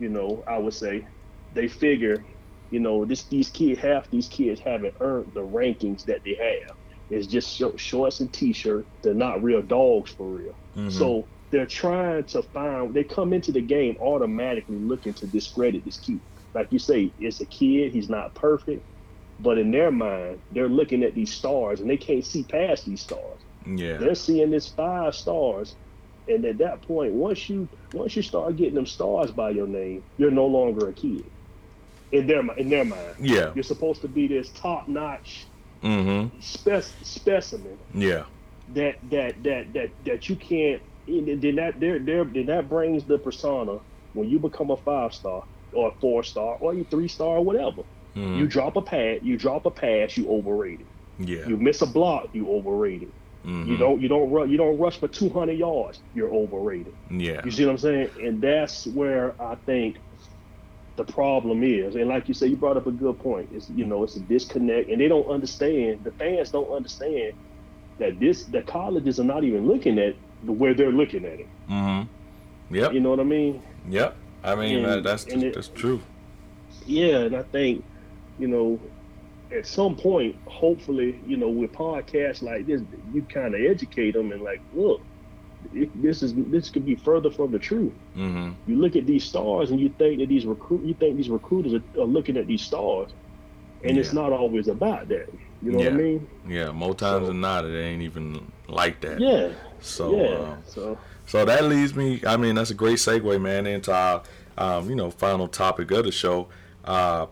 you 0.00 0.08
know, 0.08 0.42
I 0.48 0.58
would 0.58 0.74
say, 0.74 1.06
they 1.54 1.68
figure, 1.68 2.24
you 2.70 2.80
know, 2.80 3.04
this 3.04 3.22
these 3.24 3.50
kids 3.50 3.80
half 3.80 4.10
these 4.10 4.26
kids 4.26 4.60
haven't 4.60 4.94
earned 5.00 5.30
the 5.32 5.42
rankings 5.42 6.04
that 6.06 6.24
they 6.24 6.34
have 6.34 6.76
it's 7.10 7.26
just 7.26 7.62
shorts 7.78 8.20
and 8.20 8.32
t-shirt. 8.32 8.84
They're 9.02 9.14
not 9.14 9.42
real 9.42 9.62
dogs 9.62 10.10
for 10.12 10.26
real. 10.26 10.54
Mm-hmm. 10.76 10.90
So 10.90 11.26
they're 11.50 11.66
trying 11.66 12.24
to 12.24 12.42
find. 12.42 12.92
They 12.92 13.04
come 13.04 13.32
into 13.32 13.52
the 13.52 13.60
game 13.60 13.96
automatically 14.00 14.76
looking 14.76 15.14
to 15.14 15.26
discredit 15.26 15.84
this 15.84 15.98
kid. 15.98 16.20
Like 16.54 16.72
you 16.72 16.78
say, 16.78 17.12
it's 17.20 17.40
a 17.40 17.46
kid. 17.46 17.92
He's 17.92 18.08
not 18.08 18.34
perfect, 18.34 18.82
but 19.40 19.58
in 19.58 19.70
their 19.70 19.90
mind, 19.90 20.40
they're 20.52 20.68
looking 20.68 21.02
at 21.02 21.14
these 21.14 21.32
stars 21.32 21.80
and 21.80 21.88
they 21.88 21.96
can't 21.96 22.24
see 22.24 22.42
past 22.42 22.86
these 22.86 23.00
stars. 23.00 23.38
Yeah, 23.66 23.98
they're 23.98 24.14
seeing 24.14 24.50
this 24.50 24.68
five 24.68 25.14
stars, 25.14 25.74
and 26.28 26.44
at 26.44 26.58
that 26.58 26.82
point, 26.82 27.12
once 27.12 27.48
you 27.48 27.68
once 27.92 28.16
you 28.16 28.22
start 28.22 28.56
getting 28.56 28.74
them 28.74 28.86
stars 28.86 29.30
by 29.30 29.50
your 29.50 29.66
name, 29.66 30.02
you're 30.18 30.30
no 30.30 30.46
longer 30.46 30.88
a 30.88 30.92
kid. 30.92 31.24
In 32.12 32.26
their 32.26 32.40
in 32.56 32.68
their 32.68 32.84
mind, 32.84 33.16
yeah, 33.20 33.52
you're 33.54 33.64
supposed 33.64 34.00
to 34.02 34.08
be 34.08 34.28
this 34.28 34.50
top 34.50 34.88
notch 34.88 35.46
mm-hmm. 35.86 36.40
spec- 36.40 36.84
specimen. 37.02 37.78
Yeah. 37.94 38.24
That 38.74 38.98
that 39.10 39.42
that 39.42 39.72
that 39.72 39.90
that 40.04 40.28
you 40.28 40.36
can't. 40.36 40.82
Then 41.06 41.56
that 41.56 41.78
there 41.78 41.98
there 42.00 42.24
then 42.24 42.46
that 42.46 42.68
brings 42.68 43.04
the 43.04 43.18
persona 43.18 43.78
when 44.12 44.28
you 44.28 44.40
become 44.40 44.70
a 44.70 44.76
five 44.76 45.14
star 45.14 45.44
or 45.72 45.88
a 45.88 45.94
four 46.00 46.24
star 46.24 46.56
or 46.58 46.74
you 46.74 46.84
three 46.84 47.08
star 47.08 47.38
or 47.38 47.44
whatever. 47.44 47.82
Mm-hmm. 48.16 48.38
You 48.38 48.46
drop 48.48 48.76
a 48.76 48.82
pad, 48.82 49.20
you 49.22 49.36
drop 49.36 49.66
a 49.66 49.70
pass, 49.70 50.16
you 50.16 50.28
overrated. 50.28 50.86
Yeah. 51.18 51.46
You 51.46 51.56
miss 51.56 51.82
a 51.82 51.86
block, 51.86 52.30
you 52.32 52.50
overrated. 52.50 53.12
Mm-hmm. 53.44 53.70
You 53.70 53.76
don't 53.76 54.00
you 54.00 54.08
don't 54.08 54.30
run 54.30 54.50
you 54.50 54.56
don't 54.56 54.76
rush 54.78 54.98
for 54.98 55.06
200 55.06 55.52
yards, 55.52 56.00
you're 56.14 56.32
overrated. 56.32 56.94
Yeah. 57.10 57.42
You 57.44 57.50
see 57.50 57.64
what 57.64 57.72
I'm 57.72 57.78
saying? 57.78 58.10
And 58.20 58.40
that's 58.40 58.86
where 58.88 59.40
I 59.40 59.54
think 59.54 59.98
the 60.96 61.04
problem 61.04 61.62
is. 61.62 61.94
And 61.94 62.08
like 62.08 62.28
you 62.28 62.34
said, 62.34 62.50
you 62.50 62.56
brought 62.56 62.76
up 62.76 62.86
a 62.86 62.90
good 62.90 63.18
point. 63.18 63.48
It's 63.52 63.70
you 63.70 63.84
know, 63.84 64.04
it's 64.04 64.16
a 64.16 64.20
disconnect 64.20 64.88
and 64.88 65.00
they 65.00 65.08
don't 65.08 65.28
understand, 65.28 66.04
the 66.04 66.12
fans 66.12 66.50
don't 66.50 66.70
understand 66.70 67.34
that 67.98 68.18
this 68.20 68.44
the 68.44 68.62
colleges 68.62 69.20
are 69.20 69.24
not 69.24 69.44
even 69.44 69.66
looking 69.66 69.98
at 69.98 70.14
the 70.44 70.52
where 70.52 70.74
they're 70.74 70.92
looking 70.92 71.24
at 71.24 71.40
it. 71.40 71.48
Mm-hmm. 71.68 72.74
Yep. 72.74 72.92
You 72.92 73.00
know 73.00 73.10
what 73.10 73.20
I 73.20 73.24
mean? 73.24 73.62
Yep. 73.88 74.16
I 74.44 74.54
mean 74.54 74.84
and, 74.84 75.04
that's 75.04 75.24
just, 75.24 75.36
it, 75.36 75.54
that's 75.54 75.68
true. 75.68 76.00
Yeah, 76.86 77.20
and 77.20 77.36
I 77.36 77.42
think, 77.42 77.84
you 78.38 78.46
know, 78.46 78.78
at 79.52 79.66
some 79.66 79.96
point, 79.96 80.36
hopefully, 80.46 81.20
you 81.26 81.36
know, 81.36 81.48
with 81.48 81.72
podcasts 81.72 82.42
like 82.42 82.66
this, 82.66 82.82
you 83.12 83.22
kind 83.22 83.54
of 83.54 83.60
educate 83.60 84.12
them 84.12 84.32
and 84.32 84.42
like, 84.42 84.60
look, 84.74 85.00
this 85.72 86.22
is 86.22 86.34
this 86.34 86.70
could 86.70 86.86
be 86.86 86.94
further 86.94 87.30
from 87.30 87.52
the 87.52 87.58
truth. 87.58 87.92
Mm-hmm. 88.16 88.52
You 88.70 88.76
look 88.76 88.96
at 88.96 89.06
these 89.06 89.24
stars 89.24 89.70
and 89.70 89.80
you 89.80 89.88
think 89.98 90.20
that 90.20 90.28
these 90.28 90.46
recruit 90.46 90.84
you 90.84 90.94
think 90.94 91.16
these 91.16 91.28
recruiters 91.28 91.74
are, 91.74 92.00
are 92.00 92.06
looking 92.06 92.36
at 92.36 92.46
these 92.46 92.62
stars, 92.62 93.12
and 93.82 93.96
yeah. 93.96 94.00
it's 94.00 94.12
not 94.12 94.32
always 94.32 94.68
about 94.68 95.08
that. 95.08 95.28
You 95.62 95.72
know 95.72 95.78
yeah. 95.78 95.84
what 95.86 95.94
I 95.94 95.96
mean? 95.96 96.28
Yeah, 96.46 96.70
more 96.70 96.94
times 96.94 97.22
so, 97.22 97.26
than 97.28 97.40
not, 97.40 97.64
it 97.64 97.78
ain't 97.78 98.02
even 98.02 98.52
like 98.68 99.00
that. 99.00 99.20
Yeah. 99.20 99.52
So 99.80 100.16
yeah. 100.16 100.36
Um, 100.36 100.62
so 100.66 100.98
so 101.26 101.44
that 101.44 101.64
leads 101.64 101.94
me. 101.94 102.22
I 102.26 102.36
mean, 102.36 102.54
that's 102.54 102.70
a 102.70 102.74
great 102.74 102.98
segue, 102.98 103.40
man, 103.40 103.66
into 103.66 103.92
our 103.92 104.22
um, 104.58 104.88
you 104.88 104.96
know 104.96 105.10
final 105.10 105.48
topic 105.48 105.90
of 105.90 106.04
the 106.04 106.12
show, 106.12 106.48
uh, 106.84 107.26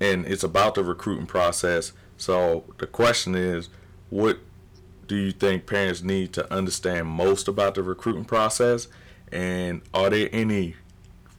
and 0.00 0.26
it's 0.26 0.42
about 0.42 0.74
the 0.74 0.84
recruiting 0.84 1.26
process. 1.26 1.92
So 2.16 2.64
the 2.78 2.86
question 2.86 3.34
is, 3.34 3.70
what 4.10 4.38
do 5.10 5.16
you 5.16 5.32
think 5.32 5.66
parents 5.66 6.04
need 6.04 6.32
to 6.32 6.52
understand 6.54 7.08
most 7.08 7.48
about 7.48 7.74
the 7.74 7.82
recruiting 7.82 8.24
process? 8.24 8.86
And 9.32 9.82
are 9.92 10.08
there 10.08 10.28
any 10.30 10.76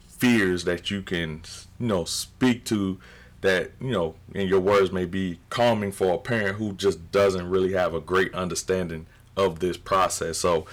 fears 0.10 0.65
that 0.65 0.91
you 0.91 1.01
can, 1.01 1.43
you 1.79 1.88
know, 1.88 2.03
speak 2.03 2.65
to 2.65 2.99
that, 3.39 3.71
you 3.79 3.91
know, 3.91 4.15
in 4.36 4.49
your 4.49 4.60
words 4.60 4.91
may 4.91 5.05
be 5.05 5.39
calming 5.49 5.93
for 5.93 6.15
a 6.15 6.17
parent 6.17 6.57
who 6.57 6.73
just 6.73 7.13
doesn't 7.13 7.49
really 7.49 7.71
have 7.71 7.93
a 7.93 8.01
great 8.01 8.34
understanding 8.34 9.05
of 9.38 9.62
this 9.62 9.77
process? 9.77 10.39
So, 10.39 10.65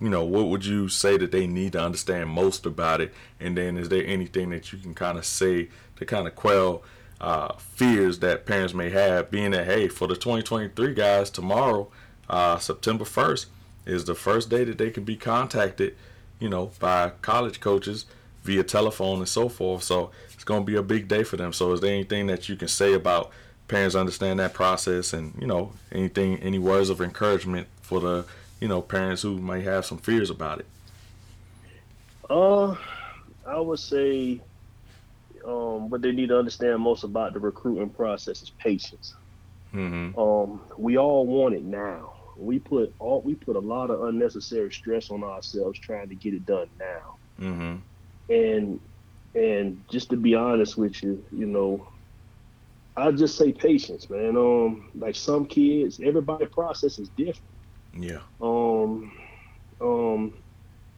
you 0.00 0.08
know, 0.08 0.24
what 0.24 0.46
would 0.46 0.64
you 0.64 0.88
say 0.88 1.18
that 1.18 1.32
they 1.32 1.46
need 1.46 1.72
to 1.72 1.82
understand 1.82 2.30
most 2.30 2.64
about 2.64 3.02
it? 3.02 3.12
And 3.38 3.54
then 3.58 3.76
is 3.76 3.90
there 3.90 4.06
anything 4.06 4.48
that 4.48 4.72
you 4.72 4.78
can 4.78 4.94
kind 4.94 5.18
of 5.18 5.26
say 5.26 5.68
to 5.96 6.06
kind 6.06 6.26
of 6.26 6.34
quell 6.34 6.82
uh, 7.20 7.52
fears 7.58 8.20
that 8.20 8.46
parents 8.46 8.72
may 8.72 8.88
have, 8.88 9.30
being 9.30 9.50
that 9.50 9.66
hey, 9.66 9.88
for 9.88 10.08
the 10.08 10.14
2023 10.14 10.94
guys, 10.94 11.28
tomorrow, 11.28 11.90
uh, 12.28 12.58
September 12.58 13.04
1st, 13.04 13.46
is 13.86 14.04
the 14.04 14.14
first 14.14 14.50
day 14.50 14.64
that 14.64 14.78
they 14.78 14.90
can 14.90 15.04
be 15.04 15.16
contacted, 15.16 15.96
you 16.40 16.48
know, 16.48 16.72
by 16.80 17.10
college 17.22 17.60
coaches 17.60 18.06
via 18.42 18.62
telephone 18.62 19.18
and 19.18 19.28
so 19.28 19.48
forth. 19.48 19.82
So 19.82 20.10
it's 20.32 20.44
going 20.44 20.62
to 20.62 20.66
be 20.66 20.76
a 20.76 20.82
big 20.82 21.08
day 21.08 21.22
for 21.22 21.36
them. 21.36 21.52
So 21.52 21.72
is 21.72 21.80
there 21.80 21.92
anything 21.92 22.26
that 22.28 22.48
you 22.48 22.56
can 22.56 22.68
say 22.68 22.94
about 22.94 23.30
parents 23.68 23.96
understand 23.96 24.38
that 24.38 24.54
process 24.54 25.12
and 25.12 25.34
you 25.40 25.46
know 25.46 25.72
anything, 25.92 26.38
any 26.38 26.58
words 26.58 26.88
of 26.88 27.00
encouragement 27.00 27.66
for 27.82 28.00
the 28.00 28.24
you 28.60 28.68
know 28.68 28.80
parents 28.80 29.22
who 29.22 29.38
might 29.38 29.64
have 29.64 29.84
some 29.84 29.98
fears 29.98 30.30
about 30.30 30.60
it? 30.60 30.66
Uh, 32.28 32.76
I 33.46 33.60
would 33.60 33.78
say, 33.78 34.40
um, 35.44 35.90
what 35.90 36.02
they 36.02 36.12
need 36.12 36.28
to 36.30 36.38
understand 36.38 36.80
most 36.80 37.04
about 37.04 37.34
the 37.34 37.40
recruiting 37.40 37.90
process 37.90 38.42
is 38.42 38.50
patience. 38.50 39.14
Mm-hmm. 39.72 40.18
Um, 40.18 40.60
we 40.76 40.98
all 40.98 41.26
want 41.26 41.54
it 41.54 41.62
now. 41.62 42.14
We 42.36 42.58
put 42.60 42.94
all 42.98 43.22
we 43.24 43.34
put 43.34 43.56
a 43.56 43.60
lot 43.60 43.90
of 43.90 44.02
unnecessary 44.02 44.70
stress 44.72 45.10
on 45.10 45.24
ourselves 45.24 45.78
trying 45.80 46.08
to 46.10 46.16
get 46.16 46.34
it 46.34 46.46
done 46.46 46.68
now. 46.78 47.18
Mm-hmm. 47.40 47.76
And 48.28 48.80
and 49.34 49.84
just 49.90 50.10
to 50.10 50.16
be 50.16 50.34
honest 50.34 50.76
with 50.76 51.02
you, 51.02 51.24
you 51.30 51.46
know, 51.46 51.86
I 52.96 53.10
just 53.12 53.36
say 53.36 53.52
patience, 53.52 54.08
man. 54.10 54.36
Um, 54.36 54.90
like 54.94 55.16
some 55.16 55.46
kids, 55.46 56.00
everybody 56.02 56.46
process 56.46 56.98
is 56.98 57.10
different. 57.10 57.54
Yeah. 57.94 58.22
Um, 58.40 59.12
um, 59.80 60.32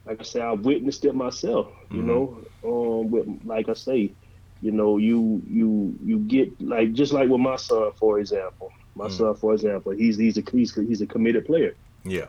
like 0.07 0.21
I 0.21 0.25
say, 0.25 0.41
I 0.41 0.53
witnessed 0.53 1.05
it 1.05 1.15
myself. 1.15 1.69
You 1.91 2.03
Mhm. 2.03 2.03
know, 2.03 2.45
um, 2.65 3.11
with 3.11 3.27
like 3.45 3.69
I 3.69 3.75
say, 3.75 4.17
you 4.61 4.73
know, 4.73 4.99
you 4.99 5.43
you 5.47 5.97
you 6.03 6.19
get 6.21 6.61
like 6.61 6.93
just 6.93 7.13
like 7.13 7.29
with 7.29 7.41
my 7.41 7.57
son, 7.57 7.93
for 7.99 8.19
example. 8.19 8.71
My 8.99 9.07
Mm. 9.07 9.13
son, 9.13 9.35
for 9.37 9.53
example, 9.55 9.93
he's 9.93 10.17
he's 10.19 10.37
a 10.39 10.43
he's, 10.53 10.75
he's 10.75 11.01
a 11.01 11.07
committed 11.07 11.45
player. 11.47 11.77
Yeah. 12.05 12.27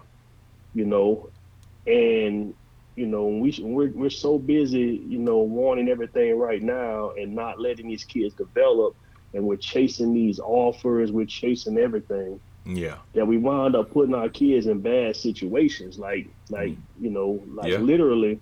You 0.73 0.85
know, 0.85 1.31
and 1.87 2.53
you 2.95 3.07
know 3.07 3.27
we 3.27 3.57
we're 3.61 3.91
we're 3.93 4.09
so 4.09 4.37
busy, 4.37 5.03
you 5.07 5.19
know, 5.19 5.39
wanting 5.39 5.89
everything 5.89 6.37
right 6.37 6.61
now 6.61 7.11
and 7.17 7.33
not 7.33 7.59
letting 7.59 7.87
these 7.87 8.03
kids 8.05 8.35
develop, 8.35 8.95
and 9.33 9.43
we're 9.45 9.57
chasing 9.57 10.13
these 10.13 10.39
offers, 10.39 11.11
we're 11.11 11.25
chasing 11.25 11.77
everything 11.77 12.39
Yeah. 12.65 12.97
that 13.13 13.25
we 13.25 13.37
wind 13.37 13.75
up 13.75 13.91
putting 13.91 14.13
our 14.13 14.29
kids 14.29 14.67
in 14.67 14.81
bad 14.81 15.15
situations 15.15 15.97
like 15.97 16.27
like 16.49 16.77
you 16.99 17.09
know 17.09 17.43
like 17.47 17.71
Yeah. 17.71 17.79
literally 17.79 18.41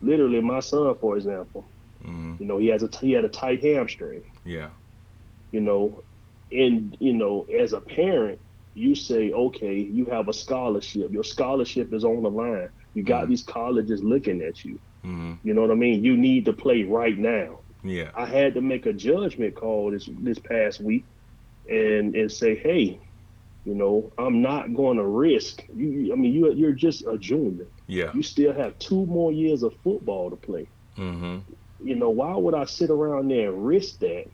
literally 0.00 0.40
my 0.40 0.60
son 0.60 0.94
for 1.00 1.16
example 1.16 1.72
Mm-hmm. 2.04 2.34
you 2.40 2.46
know 2.46 2.58
he 2.58 2.66
has 2.68 2.82
a 2.82 2.90
he 3.00 3.12
had 3.12 3.24
a 3.24 3.28
tight 3.30 3.62
hamstring 3.64 4.22
Yeah. 4.44 4.68
you 5.50 5.60
know 5.62 6.04
and 6.52 6.96
you 7.00 7.12
know 7.12 7.46
as 7.60 7.72
a 7.72 7.80
parent 7.80 8.38
you 8.74 8.94
say 8.94 9.32
okay 9.32 9.78
you 9.78 10.04
have 10.06 10.28
a 10.28 10.32
scholarship 10.32 11.10
your 11.12 11.24
scholarship 11.24 11.92
is 11.92 12.04
on 12.04 12.22
the 12.22 12.30
line 12.30 12.68
you 12.94 13.02
got 13.02 13.26
Mhm. 13.26 13.28
these 13.28 13.42
colleges 13.42 14.02
looking 14.02 14.40
at 14.42 14.64
you 14.64 14.78
Mm-hmm. 15.04 15.34
you 15.42 15.54
know 15.54 15.60
what 15.62 15.70
i 15.70 15.74
mean 15.74 16.02
you 16.04 16.16
need 16.16 16.44
to 16.46 16.52
play 16.52 16.82
right 16.84 17.16
now 17.18 17.60
Yeah. 17.82 18.10
I 18.14 18.26
had 18.26 18.54
to 18.54 18.60
make 18.60 18.86
a 18.86 18.92
judgment 18.92 19.54
call 19.54 19.90
this 19.92 20.08
this 20.22 20.38
past 20.38 20.80
week, 20.80 21.06
and 21.68 22.14
and 22.16 22.30
say, 22.30 22.56
hey, 22.56 23.00
you 23.64 23.74
know, 23.74 24.12
I'm 24.18 24.40
not 24.42 24.74
going 24.74 24.96
to 24.98 25.06
risk. 25.06 25.62
You, 25.72 26.12
I 26.12 26.16
mean, 26.16 26.32
you 26.32 26.52
you're 26.52 26.72
just 26.86 27.06
a 27.06 27.16
junior. 27.18 27.66
Yeah. 27.86 28.10
You 28.14 28.22
still 28.22 28.52
have 28.54 28.78
two 28.78 29.06
more 29.06 29.32
years 29.32 29.62
of 29.62 29.72
football 29.84 30.30
to 30.30 30.36
play. 30.36 30.66
Mm-hmm. 30.98 31.38
You 31.88 31.96
know, 31.96 32.10
why 32.10 32.34
would 32.36 32.54
I 32.54 32.64
sit 32.64 32.90
around 32.90 33.28
there 33.28 33.52
and 33.52 33.64
risk 33.66 33.98
that? 34.00 34.24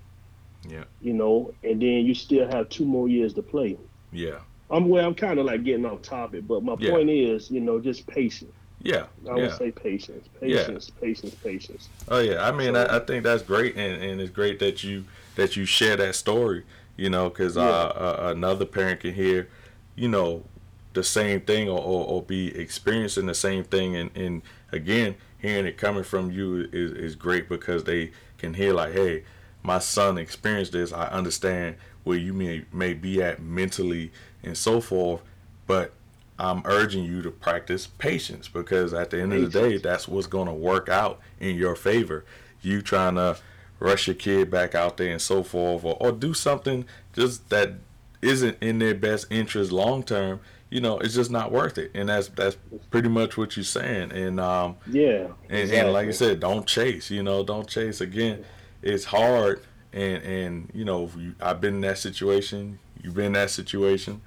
Yeah. 0.68 0.84
You 1.00 1.12
know, 1.12 1.52
and 1.64 1.80
then 1.80 2.06
you 2.06 2.14
still 2.14 2.46
have 2.48 2.68
two 2.68 2.84
more 2.84 3.08
years 3.08 3.34
to 3.34 3.42
play. 3.42 3.76
Yeah. 4.12 4.38
I'm 4.70 4.88
well. 4.88 5.06
I'm 5.06 5.14
kind 5.14 5.38
of 5.38 5.46
like 5.46 5.64
getting 5.64 5.84
off 5.84 6.02
topic, 6.02 6.46
but 6.46 6.62
my 6.62 6.76
Yeah. 6.78 6.90
point 6.90 7.10
is, 7.10 7.50
you 7.50 7.60
know, 7.60 7.80
just 7.80 8.06
patience. 8.06 8.52
Yeah. 8.82 9.06
I 9.28 9.34
would 9.34 9.42
Yeah. 9.44 9.56
say 9.58 9.70
patience, 9.70 10.26
Yeah. 10.40 10.58
patience, 10.66 10.90
patience, 11.00 11.34
patience. 11.36 11.88
Oh 12.08 12.18
yeah, 12.20 12.46
I 12.46 12.52
mean, 12.52 12.74
So- 12.74 12.82
I, 12.84 12.96
I 12.96 12.98
think 13.00 13.22
that's 13.24 13.42
great, 13.42 13.76
and, 13.76 14.02
and 14.02 14.20
it's 14.20 14.30
great 14.30 14.58
that 14.60 14.82
you 14.82 15.04
that 15.36 15.56
you 15.56 15.64
share 15.66 15.96
that 15.96 16.14
story. 16.14 16.64
You 16.96 17.08
know, 17.08 17.30
because 17.30 17.56
uh, 17.56 17.62
uh, 17.62 18.32
another 18.36 18.66
parent 18.66 19.00
can 19.00 19.14
hear, 19.14 19.48
you 19.96 20.08
know, 20.08 20.44
the 20.92 21.02
same 21.02 21.40
thing 21.40 21.68
or, 21.68 21.78
or, 21.78 22.06
or 22.06 22.22
be 22.22 22.54
experiencing 22.54 23.24
the 23.26 23.34
same 23.34 23.64
thing, 23.64 23.96
and, 23.96 24.10
and 24.14 24.42
again, 24.72 25.14
hearing 25.38 25.64
it 25.64 25.78
coming 25.78 26.02
from 26.04 26.30
you 26.30 26.68
is, 26.70 26.92
is 26.92 27.14
great 27.16 27.48
because 27.48 27.84
they 27.84 28.10
can 28.36 28.52
hear 28.54 28.74
like, 28.74 28.92
hey, 28.92 29.24
my 29.62 29.78
son 29.78 30.18
experienced 30.18 30.72
this. 30.72 30.92
I 30.92 31.06
understand 31.06 31.76
where 32.04 32.18
you 32.18 32.32
may 32.32 32.64
may 32.72 32.94
be 32.94 33.22
at 33.22 33.42
mentally 33.42 34.12
and 34.42 34.56
so 34.56 34.80
forth, 34.80 35.22
but 35.66 35.92
I'm 36.38 36.62
urging 36.64 37.04
you 37.04 37.22
to 37.22 37.30
practice 37.30 37.86
patience 37.86 38.48
because 38.48 38.92
at 38.92 39.10
the 39.10 39.20
end 39.20 39.32
of 39.32 39.52
the 39.52 39.60
day, 39.60 39.76
that's 39.76 40.08
what's 40.08 40.26
going 40.26 40.48
to 40.48 40.52
work 40.52 40.88
out 40.88 41.20
in 41.38 41.56
your 41.56 41.76
favor. 41.76 42.24
You 42.62 42.82
trying 42.82 43.14
to 43.14 43.36
rush 43.78 44.06
your 44.06 44.14
kid 44.14 44.50
back 44.50 44.74
out 44.74 44.96
there 44.96 45.10
and 45.10 45.20
so 45.20 45.42
forth, 45.42 45.84
or, 45.84 45.96
or 46.00 46.12
do 46.12 46.34
something 46.34 46.84
just 47.12 47.48
that 47.50 47.74
isn't 48.22 48.56
in 48.60 48.78
their 48.78 48.94
best 48.94 49.26
interest 49.30 49.70
long 49.72 50.02
term. 50.02 50.40
You 50.70 50.80
know, 50.80 50.98
it's 50.98 51.14
just 51.14 51.30
not 51.30 51.52
worth 51.52 51.76
it, 51.76 51.90
and 51.94 52.08
that's 52.08 52.28
that's 52.28 52.56
pretty 52.90 53.10
much 53.10 53.36
what 53.36 53.56
you're 53.56 53.64
saying. 53.64 54.10
And 54.12 54.40
um, 54.40 54.76
Yeah, 54.90 55.28
and, 55.50 55.70
and 55.70 55.92
like 55.92 56.08
I 56.08 56.12
said, 56.12 56.40
don't 56.40 56.66
chase. 56.66 57.10
You 57.10 57.22
know, 57.22 57.44
don't 57.44 57.68
chase. 57.68 58.00
Again, 58.00 58.44
it's 58.82 59.04
hard, 59.06 59.62
and 59.92 60.22
and 60.22 60.70
you 60.74 60.84
know, 60.84 61.10
you, 61.16 61.34
I've 61.40 61.60
been 61.60 61.76
in 61.76 61.80
that 61.82 61.98
situation. 61.98 62.78
You've 63.02 63.14
been 63.14 63.26
in 63.26 63.32
that 63.32 63.50
situation, 63.50 64.20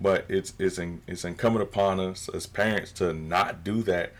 but 0.00 0.24
it's 0.28 0.52
it's 0.58 0.78
in, 0.78 1.02
it's 1.06 1.24
incumbent 1.24 1.62
upon 1.62 2.00
us 2.00 2.28
as 2.28 2.46
parents 2.46 2.92
to 2.92 3.12
not 3.12 3.64
do 3.64 3.82
that, 3.84 4.12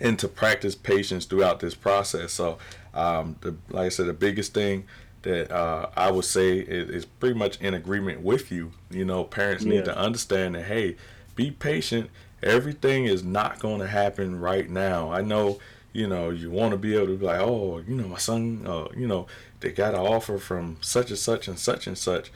and 0.00 0.18
to 0.18 0.28
practice 0.28 0.74
patience 0.74 1.24
throughout 1.26 1.60
this 1.60 1.74
process. 1.74 2.32
So, 2.32 2.58
um, 2.94 3.36
the, 3.40 3.54
like 3.70 3.86
I 3.86 3.88
said, 3.90 4.06
the 4.06 4.12
biggest 4.12 4.54
thing 4.54 4.84
that 5.22 5.52
uh, 5.52 5.88
I 5.96 6.10
would 6.10 6.24
say 6.24 6.58
is, 6.58 6.90
is 6.90 7.04
pretty 7.04 7.38
much 7.38 7.60
in 7.60 7.74
agreement 7.74 8.22
with 8.22 8.50
you. 8.50 8.72
You 8.90 9.04
know, 9.04 9.22
parents 9.24 9.64
Yeah. 9.64 9.74
need 9.74 9.84
to 9.84 9.96
understand 9.96 10.54
that 10.56 10.64
hey, 10.64 10.96
be 11.36 11.50
patient. 11.50 12.10
Everything 12.42 13.04
is 13.04 13.22
not 13.22 13.60
going 13.60 13.78
to 13.80 13.86
happen 13.86 14.40
right 14.40 14.68
now. 14.68 15.12
I 15.12 15.20
know, 15.20 15.60
you 15.92 16.06
know, 16.06 16.30
you 16.30 16.50
want 16.50 16.72
to 16.72 16.76
be 16.78 16.94
able 16.96 17.06
to 17.08 17.16
be 17.16 17.26
like, 17.26 17.40
oh, 17.40 17.82
you 17.86 17.94
know, 17.94 18.08
my 18.08 18.18
son, 18.18 18.64
uh, 18.66 18.88
you 18.96 19.06
know, 19.06 19.26
they 19.60 19.70
got 19.72 19.94
an 19.94 20.00
offer 20.00 20.38
from 20.38 20.78
such 20.80 21.10
and 21.10 21.18
such 21.18 21.48
and 21.48 21.58
such 21.58 21.86
and 21.86 21.96
such. 21.98 22.32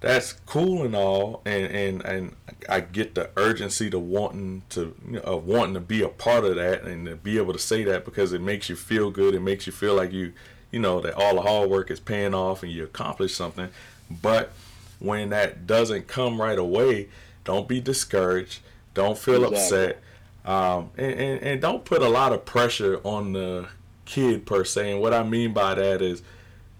That's 0.00 0.32
cool 0.46 0.82
and 0.82 0.94
all, 0.96 1.42
and 1.44 1.66
and 1.70 2.02
and 2.06 2.36
I 2.70 2.80
get 2.80 3.14
the 3.14 3.30
urgency 3.36 3.90
to 3.90 3.98
wanting 3.98 4.62
to 4.70 4.94
you 5.06 5.12
know, 5.14 5.20
of 5.20 5.46
wanting 5.46 5.74
to 5.74 5.80
be 5.80 6.02
a 6.02 6.08
part 6.08 6.44
of 6.44 6.56
that 6.56 6.84
and 6.84 7.06
to 7.06 7.16
be 7.16 7.36
able 7.36 7.52
to 7.52 7.58
say 7.58 7.84
that 7.84 8.06
because 8.06 8.32
it 8.32 8.40
makes 8.40 8.70
you 8.70 8.76
feel 8.76 9.10
good. 9.10 9.34
It 9.34 9.40
makes 9.40 9.66
you 9.66 9.72
feel 9.74 9.94
like 9.94 10.10
you, 10.10 10.32
you 10.70 10.80
know, 10.80 11.00
that 11.02 11.14
all 11.14 11.34
the 11.34 11.42
hard 11.42 11.68
work 11.68 11.90
is 11.90 12.00
paying 12.00 12.32
off 12.32 12.62
and 12.62 12.72
you 12.72 12.84
accomplished 12.84 13.36
something. 13.36 13.68
But 14.10 14.52
when 15.00 15.28
that 15.30 15.66
doesn't 15.66 16.08
come 16.08 16.40
right 16.40 16.58
away, 16.58 17.08
don't 17.44 17.68
be 17.68 17.80
discouraged. 17.82 18.60
Don't 18.94 19.18
feel 19.18 19.44
Exactly. 19.44 19.58
upset. 19.58 20.02
Um, 20.44 20.90
and, 20.96 21.12
and, 21.12 21.42
and 21.42 21.60
don't 21.60 21.84
put 21.84 22.02
a 22.02 22.08
lot 22.08 22.32
of 22.32 22.44
pressure 22.44 23.00
on 23.04 23.32
the 23.32 23.68
kid 24.04 24.46
per 24.46 24.64
se. 24.64 24.92
And 24.92 25.00
what 25.00 25.14
I 25.14 25.22
mean 25.22 25.52
by 25.52 25.74
that 25.74 26.02
is, 26.02 26.22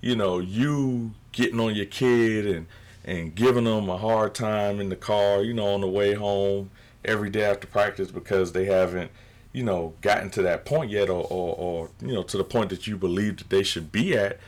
you 0.01 0.17
know, 0.17 0.39
you 0.39 1.13
getting 1.33 1.61
on 1.61 1.75
your 1.75 1.87
kid 1.87 2.47
and, 2.47 2.67
and 3.05 3.35
giving 3.35 3.65
them 3.65 3.89
a 3.89 3.97
hard 3.97 4.35
time 4.35 4.81
in 4.81 4.89
the 4.89 4.97
car, 4.97 5.43
you 5.43 5.55
know, 5.55 5.67
on 5.75 5.81
the 5.81 5.89
way 5.89 6.15
home 6.15 6.71
every 7.05 7.31
day 7.31 7.45
after 7.45 7.67
practice 7.67 8.11
because 8.11 8.53
they 8.53 8.65
haven't, 8.65 9.11
you 9.53 9.63
know, 9.63 9.95
gotten 10.01 10.31
to 10.31 10.43
that 10.43 10.65
point 10.65 10.91
yet 10.91 11.09
or, 11.09 11.27
or, 11.31 11.55
or 11.57 11.91
you 12.01 12.15
know, 12.15 12.23
to 12.23 12.37
the 12.37 12.45
point 12.45 12.71
that 12.71 12.87
you 12.87 12.97
believe 12.97 13.39
that 13.39 13.51
they 13.51 13.63
should 13.63 13.93
be 13.93 14.17
at. 14.17 14.39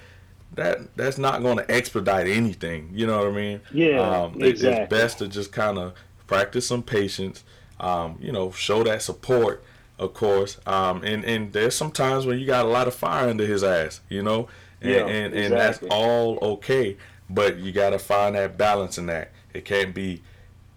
That 0.54 0.94
that's 0.96 1.16
not 1.16 1.40
going 1.40 1.56
to 1.56 1.70
expedite 1.70 2.26
anything. 2.26 2.90
You 2.92 3.06
know 3.06 3.18
what 3.18 3.28
I 3.28 3.30
mean? 3.30 3.60
Yeah, 3.72 4.00
um, 4.00 4.42
exactly. 4.42 4.82
It's 4.82 4.90
best 4.90 5.18
to 5.18 5.28
just 5.28 5.50
kind 5.50 5.78
of 5.78 5.94
practice 6.26 6.66
some 6.66 6.82
patience. 6.82 7.42
Um, 7.82 8.16
you 8.20 8.32
know, 8.32 8.50
show 8.52 8.82
that 8.84 9.02
support, 9.02 9.62
of 9.98 10.14
course. 10.14 10.58
Um, 10.66 11.02
and 11.04 11.24
and 11.24 11.52
there's 11.52 11.74
some 11.74 11.90
times 11.90 12.24
when 12.26 12.38
you 12.38 12.46
got 12.46 12.64
a 12.64 12.68
lot 12.68 12.88
of 12.88 12.94
fire 12.94 13.28
under 13.28 13.44
his 13.46 13.62
ass. 13.62 14.00
You 14.08 14.22
know, 14.22 14.48
and 14.80 14.90
Yeah, 14.90 15.06
and, 15.06 15.34
and 15.34 15.52
that's 15.54 15.80
all 15.90 16.38
okay. 16.42 16.96
But 17.28 17.58
you 17.58 17.72
got 17.72 17.90
to 17.90 17.98
find 17.98 18.36
that 18.36 18.56
balance 18.56 18.98
in 18.98 19.06
that. 19.06 19.32
It 19.52 19.64
can't 19.64 19.94
be 19.94 20.22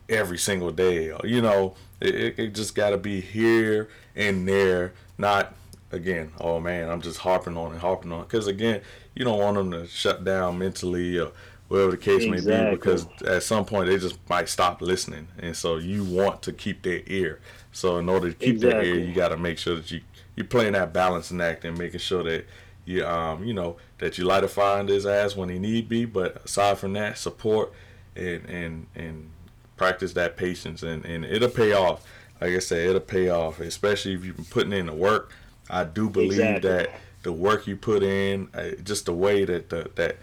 every 0.10 0.38
single 0.38 0.72
day. 0.72 1.14
You 1.24 1.42
know, 1.42 1.76
it, 2.00 2.16
it, 2.16 2.40
it 2.40 2.56
just 2.56 2.76
got 2.76 2.92
to 2.92 2.98
be 2.98 3.22
here 3.22 3.90
and 4.16 4.48
there. 4.48 4.94
Not 5.18 5.54
again. 5.92 6.32
Oh 6.40 6.60
man, 6.60 6.90
I'm 6.90 7.02
just 7.02 7.20
harping 7.20 7.58
on 7.58 7.72
and 7.72 7.80
harping 7.80 8.12
on. 8.12 8.24
Because 8.24 8.48
again, 8.48 8.82
you 9.16 9.24
don't 9.26 9.40
want 9.40 9.58
them 9.58 9.72
to 9.72 9.88
shut 9.88 10.24
down 10.24 10.58
mentally 10.58 11.20
or 11.20 11.32
whatever 11.68 11.92
the 11.92 11.98
case 11.98 12.26
may 12.28 12.40
be. 12.40 12.72
Because 12.72 13.08
at 13.26 13.44
some 13.44 13.66
point 13.66 13.88
they 13.88 13.98
just 13.98 14.18
might 14.30 14.50
stop 14.50 14.82
listening, 14.82 15.28
and 15.40 15.56
so 15.56 15.78
you 15.78 16.04
want 16.04 16.42
to 16.44 16.54
keep 16.54 16.84
their 16.84 17.02
ear. 17.08 17.40
So 17.72 17.98
in 17.98 18.08
order 18.10 18.32
to 18.32 18.36
keep 18.36 18.60
their 18.60 18.82
ear, 18.84 18.96
you 18.96 19.14
got 19.14 19.30
to 19.30 19.38
make 19.38 19.58
sure 19.58 19.76
that 19.76 19.92
you 19.92 20.02
you're 20.36 20.46
playing 20.46 20.74
that 20.74 20.92
balancing 20.94 21.40
act 21.42 21.64
and 21.66 21.78
making 21.78 22.00
sure 22.00 22.24
that 22.24 22.46
you 22.86 23.06
um, 23.06 23.44
you 23.44 23.54
know, 23.54 23.78
that 24.00 24.18
you 24.18 24.26
light 24.26 24.44
a 24.44 24.48
fire 24.48 24.80
in 24.80 24.88
his 24.88 25.06
ass 25.06 25.36
when 25.36 25.50
he 25.50 25.60
need 25.60 25.90
be. 25.90 26.06
But 26.06 26.46
aside 26.46 26.78
from 26.78 26.94
that, 26.94 27.18
support 27.18 27.74
and 28.16 28.46
and 28.46 28.88
and 28.96 29.32
practice 29.78 30.14
that 30.14 30.38
patience, 30.38 30.84
and 30.84 31.04
and 31.06 31.26
it'll 31.26 31.50
pay 31.50 31.74
off. 31.74 32.06
Like 32.42 32.52
I 32.52 32.60
said, 32.60 32.88
it'll 32.90 33.00
pay 33.02 33.30
off, 33.30 33.60
especially 33.60 34.14
if 34.14 34.26
you've 34.26 34.36
been 34.36 34.46
putting 34.46 34.74
in 34.74 34.88
the 34.88 34.94
work. 34.94 35.32
I 35.70 35.84
do 35.86 36.10
believe 36.10 36.34
Exactly. 36.34 36.70
that 36.70 36.90
the 37.24 37.32
work 37.32 37.66
you 37.66 37.76
put 37.76 38.04
in, 38.04 38.50
uh, 38.54 38.72
just 38.84 39.06
the 39.06 39.14
way 39.14 39.46
that 39.46 39.70
the, 39.70 39.90
that 39.96 40.18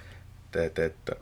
that 0.53 0.75
that 0.77 1.07
the, 1.07 1.17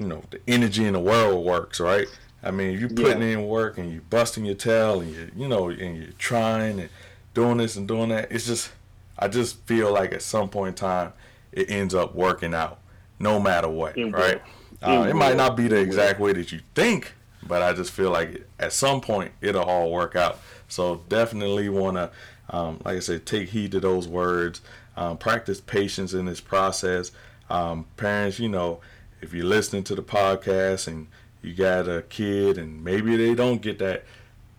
you 0.00 0.06
know 0.08 0.22
the 0.30 0.40
energy 0.48 0.84
in 0.84 0.94
the 0.94 1.00
world 1.00 1.44
works, 1.44 1.78
right? 1.80 2.06
I 2.42 2.50
mean, 2.50 2.78
you 2.78 2.88
putting 2.88 3.20
Yeah. 3.22 3.38
in 3.38 3.46
work 3.46 3.76
and 3.78 3.92
you 3.92 4.00
busting 4.08 4.44
your 4.46 4.54
tail 4.54 5.00
and 5.00 5.12
you 5.14 5.30
you 5.36 5.48
know 5.48 5.68
and 5.68 5.96
you're 5.98 6.12
trying 6.18 6.80
and 6.80 6.88
doing 7.34 7.58
this 7.58 7.76
and 7.76 7.86
doing 7.86 8.08
that, 8.08 8.32
it's 8.32 8.46
just 8.46 8.70
I 9.18 9.28
just 9.28 9.58
feel 9.66 9.92
like 9.92 10.12
at 10.12 10.22
some 10.22 10.48
point 10.48 10.68
in 10.68 10.74
time 10.74 11.12
it 11.52 11.70
ends 11.70 11.94
up 11.94 12.14
working 12.14 12.54
out, 12.54 12.78
no 13.18 13.38
matter 13.38 13.68
what, 13.68 13.96
will. 13.96 14.10
right? 14.10 14.36
It 14.36 14.42
Uh, 14.82 15.06
it 15.10 15.14
might 15.14 15.36
not 15.36 15.56
be 15.56 15.68
the 15.68 15.76
exact 15.76 16.18
way 16.20 16.32
that 16.32 16.50
you 16.52 16.60
think, 16.74 17.12
but 17.46 17.60
I 17.60 17.74
just 17.74 17.90
feel 17.90 18.10
like 18.10 18.46
at 18.58 18.72
some 18.72 19.00
point 19.02 19.32
it'll 19.42 19.62
all 19.64 19.90
work 19.90 20.16
out. 20.16 20.40
So 20.68 21.02
definitely 21.08 21.68
want 21.68 21.96
to, 21.98 22.10
um, 22.48 22.80
like 22.84 22.96
I 22.96 23.00
said, 23.00 23.26
take 23.26 23.50
heed 23.50 23.72
to 23.72 23.80
those 23.80 24.08
words. 24.08 24.62
Um, 24.96 25.18
practice 25.18 25.60
patience 25.60 26.14
in 26.14 26.24
this 26.24 26.40
process. 26.40 27.12
Um, 27.50 27.86
parents, 27.96 28.38
you 28.38 28.48
know, 28.48 28.80
if 29.20 29.32
you're 29.32 29.44
listening 29.44 29.84
to 29.84 29.94
the 29.94 30.02
podcast 30.02 30.86
and 30.86 31.06
you 31.42 31.54
got 31.54 31.88
a 31.88 32.02
kid 32.02 32.58
and 32.58 32.84
maybe 32.84 33.16
they 33.16 33.34
don't 33.34 33.62
get 33.62 33.78
that, 33.78 34.04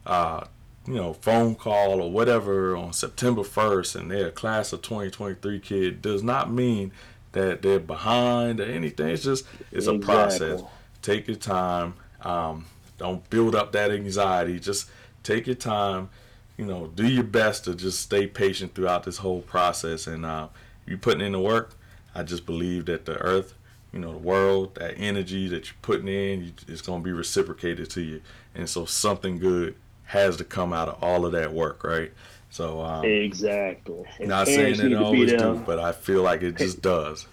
uh, 0.05 0.45
you 0.87 0.95
know, 0.95 1.13
phone 1.13 1.55
call 1.55 2.01
or 2.01 2.11
whatever 2.11 2.75
on 2.75 2.93
September 2.93 3.41
1st 3.41 3.95
and 3.95 4.11
they're 4.11 4.27
a 4.27 4.31
class 4.31 4.73
of 4.73 4.81
2023 4.81 5.59
kid, 5.59 6.01
does 6.01 6.23
not 6.23 6.51
mean 6.51 6.91
that 7.33 7.61
they're 7.61 7.79
behind 7.79 8.59
or 8.59 8.65
anything. 8.65 9.09
It's 9.09 9.23
just, 9.23 9.45
it's 9.71 9.87
a 9.87 9.97
process. 9.97 10.61
Take 11.01 11.27
your 11.27 11.37
time. 11.37 11.93
Um, 12.21 12.65
don't 12.97 13.27
build 13.29 13.55
up 13.55 13.71
that 13.71 13.91
anxiety. 13.91 14.59
Just 14.59 14.89
take 15.23 15.47
your 15.47 15.55
time. 15.55 16.09
You 16.57 16.65
know, 16.65 16.87
do 16.87 17.07
your 17.07 17.23
best 17.23 17.65
to 17.65 17.73
just 17.73 17.99
stay 18.01 18.27
patient 18.27 18.75
throughout 18.75 19.03
this 19.03 19.17
whole 19.17 19.41
process. 19.41 20.05
And 20.05 20.25
uh, 20.25 20.49
you 20.85 20.97
putting 20.97 21.25
in 21.25 21.31
the 21.31 21.39
work. 21.39 21.75
I 22.13 22.23
just 22.23 22.45
believe 22.45 22.85
that 22.85 23.05
the 23.05 23.17
earth, 23.17 23.53
you 23.93 23.99
know, 23.99 24.11
the 24.11 24.17
world, 24.17 24.75
that 24.75 24.95
energy 24.97 25.47
that 25.49 25.65
you're 25.65 25.75
putting 25.81 26.07
in, 26.07 26.45
you, 26.45 26.51
it's 26.67 26.81
going 26.81 27.01
to 27.01 27.03
be 27.03 27.11
reciprocated 27.11 27.89
to 27.91 28.01
you. 28.01 28.21
And 28.55 28.69
so 28.69 28.85
something 28.85 29.37
good 29.37 29.75
has 30.05 30.37
to 30.37 30.43
come 30.43 30.73
out 30.73 30.87
of 30.87 31.03
all 31.03 31.25
of 31.25 31.33
that 31.33 31.53
work, 31.53 31.83
right? 31.83 32.11
So, 32.49 32.81
um, 32.81 33.05
Exactly. 33.05 34.03
And 34.19 34.29
not 34.29 34.47
saying 34.47 34.77
that 34.77 34.85
it 34.85 34.89
need 34.89 34.93
to 34.93 34.99
be 34.99 35.03
always 35.03 35.31
do, 35.31 35.63
but 35.65 35.79
I 35.79 35.91
feel 35.91 36.21
like 36.21 36.41
it 36.41 36.57
just 36.57 36.81
does. 36.81 37.25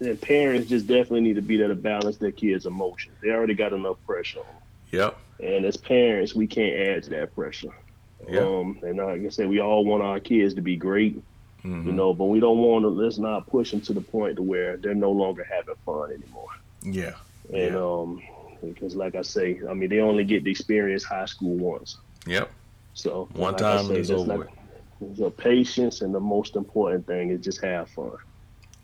And 0.00 0.20
parents 0.20 0.68
just 0.68 0.86
definitely 0.86 1.22
need 1.22 1.36
to 1.36 1.42
be 1.42 1.56
there 1.56 1.68
to 1.68 1.74
balance 1.74 2.16
their 2.16 2.32
kids' 2.32 2.66
emotions. 2.66 3.16
They 3.22 3.30
already 3.30 3.54
got 3.54 3.72
enough 3.72 3.96
pressure 4.06 4.40
on 4.40 4.46
them. 4.46 4.54
Yep. 4.92 5.18
And 5.40 5.64
as 5.64 5.76
parents, 5.76 6.34
we 6.34 6.46
can't 6.46 6.76
add 6.76 7.02
to 7.04 7.10
that 7.10 7.34
pressure. 7.34 7.74
Yeah. 8.28 8.40
Um, 8.40 8.78
and 8.82 8.98
like 8.98 9.22
I 9.22 9.28
said, 9.28 9.48
we 9.48 9.60
all 9.60 9.84
want 9.84 10.02
our 10.02 10.20
kids 10.20 10.54
to 10.54 10.60
be 10.60 10.76
great, 10.76 11.20
Mhm. 11.64 11.86
you 11.86 11.92
know, 11.92 12.12
but 12.12 12.26
we 12.26 12.40
don't 12.40 12.58
want 12.58 12.82
to, 12.82 12.88
let's 12.88 13.16
not 13.18 13.46
push 13.46 13.70
them 13.70 13.80
to 13.82 13.92
the 13.94 14.00
point 14.00 14.36
to 14.36 14.42
where 14.42 14.76
they're 14.76 14.94
no 14.94 15.10
longer 15.10 15.44
having 15.50 15.74
fun 15.86 16.10
anymore. 16.12 16.48
Yeah. 16.82 17.14
And, 17.52 17.74
Yeah. 17.74 17.78
um, 17.78 18.22
because 18.62 18.94
like 18.94 19.14
I 19.14 19.22
say, 19.22 19.60
I 19.68 19.74
mean, 19.74 19.88
they 19.88 20.00
only 20.00 20.24
get 20.24 20.44
to 20.44 20.50
experience 20.50 21.04
high 21.04 21.24
school 21.26 21.56
once. 21.56 21.96
Yep. 22.26 22.50
So 22.94 23.28
One 23.32 23.52
like 23.52 23.56
time 23.60 23.86
say, 23.86 23.96
that's 23.96 24.10
over 24.10 24.36
not- 24.36 24.48
So 25.16 25.28
patience 25.30 26.00
and 26.02 26.14
the 26.14 26.20
most 26.20 26.54
important 26.56 27.06
thing 27.06 27.30
is 27.30 27.42
just 27.44 27.60
have 27.62 27.88
fun. 27.90 28.12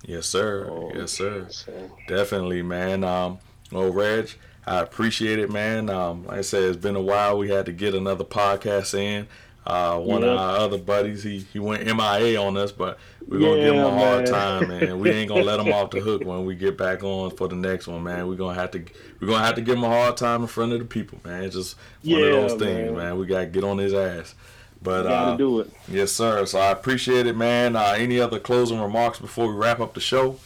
Yes, 0.07 0.27
sir. 0.27 0.69
Um, 0.71 0.91
yes, 0.99 1.13
sir. 1.13 1.47
So, 1.51 1.73
Definitely, 2.09 2.63
man. 2.63 3.05
Um, 3.05 3.39
well, 3.71 3.91
Reg, 3.93 4.31
I 4.67 4.81
appreciate 4.81 5.39
it, 5.39 5.51
man. 5.51 5.89
Um, 5.91 6.25
like 6.27 6.39
I 6.39 6.41
said, 6.43 6.63
it's 6.65 6.77
been 6.77 6.97
a 6.97 7.01
while. 7.03 7.39
We 7.39 7.49
had 7.51 7.67
to 7.67 7.73
get 7.73 7.95
another 7.95 8.25
podcast 8.25 8.95
in. 8.99 9.29
Uh, 9.67 9.99
one 9.99 10.25
of 10.25 10.37
our 10.37 10.57
other 10.57 10.79
buddies, 10.79 11.23
he, 11.23 11.39
he 11.53 11.59
went 11.59 11.85
MIA 11.85 12.41
on 12.41 12.57
us, 12.57 12.73
but 12.73 12.99
we're 13.29 13.39
gonna 13.39 13.61
give 13.61 13.75
him 13.75 13.85
a 13.85 13.89
Yeah, 13.89 13.99
hard 13.99 14.25
man. 14.25 14.33
time, 14.33 14.69
man. 14.69 14.99
We 14.99 15.11
ain't 15.11 15.29
gonna 15.29 15.45
let 15.45 15.61
him 15.61 15.69
off 15.73 15.91
the 15.91 16.01
hook 16.01 16.25
when 16.25 16.45
we 16.47 16.55
get 16.55 16.79
back 16.79 17.05
on 17.05 17.31
for 17.37 17.47
the 17.47 17.57
next 17.57 17.87
one, 17.87 18.03
man. 18.03 18.27
We're 18.27 18.37
gonna 18.37 18.59
have 18.59 18.71
to 18.73 18.83
we're 19.21 19.29
gonna 19.29 19.45
have 19.45 19.55
to 19.57 19.61
give 19.61 19.77
him 19.77 19.85
a 19.85 19.89
hard 19.89 20.17
time 20.17 20.41
in 20.43 20.49
front 20.49 20.73
of 20.73 20.79
the 20.79 20.87
people, 20.87 21.21
man. 21.25 21.45
It's 21.45 21.55
just 21.55 21.77
one 22.05 22.23
of 22.23 22.31
those 22.31 22.55
things, 22.55 22.87
man. 22.91 22.97
man. 22.97 23.19
We 23.19 23.27
gotta 23.27 23.47
get 23.47 23.63
on 23.63 23.79
his 23.79 23.93
ass. 23.93 24.35
But 24.83 25.03
gotta 25.03 25.33
uh, 25.33 25.37
do 25.37 25.61
it. 25.61 25.71
yes, 25.89 26.11
sir. 26.11 26.47
So 26.47 26.59
I 26.59 26.71
appreciate 26.71 27.27
it, 27.27 27.37
man. 27.37 27.77
Uh, 27.77 27.95
any 27.99 28.19
other 28.19 28.41
closing 28.41 28.81
remarks 28.81 29.19
before 29.19 29.47
we 29.49 29.55
wrap 29.55 29.79
up 29.79 29.93
the 29.93 30.01
show? 30.01 30.39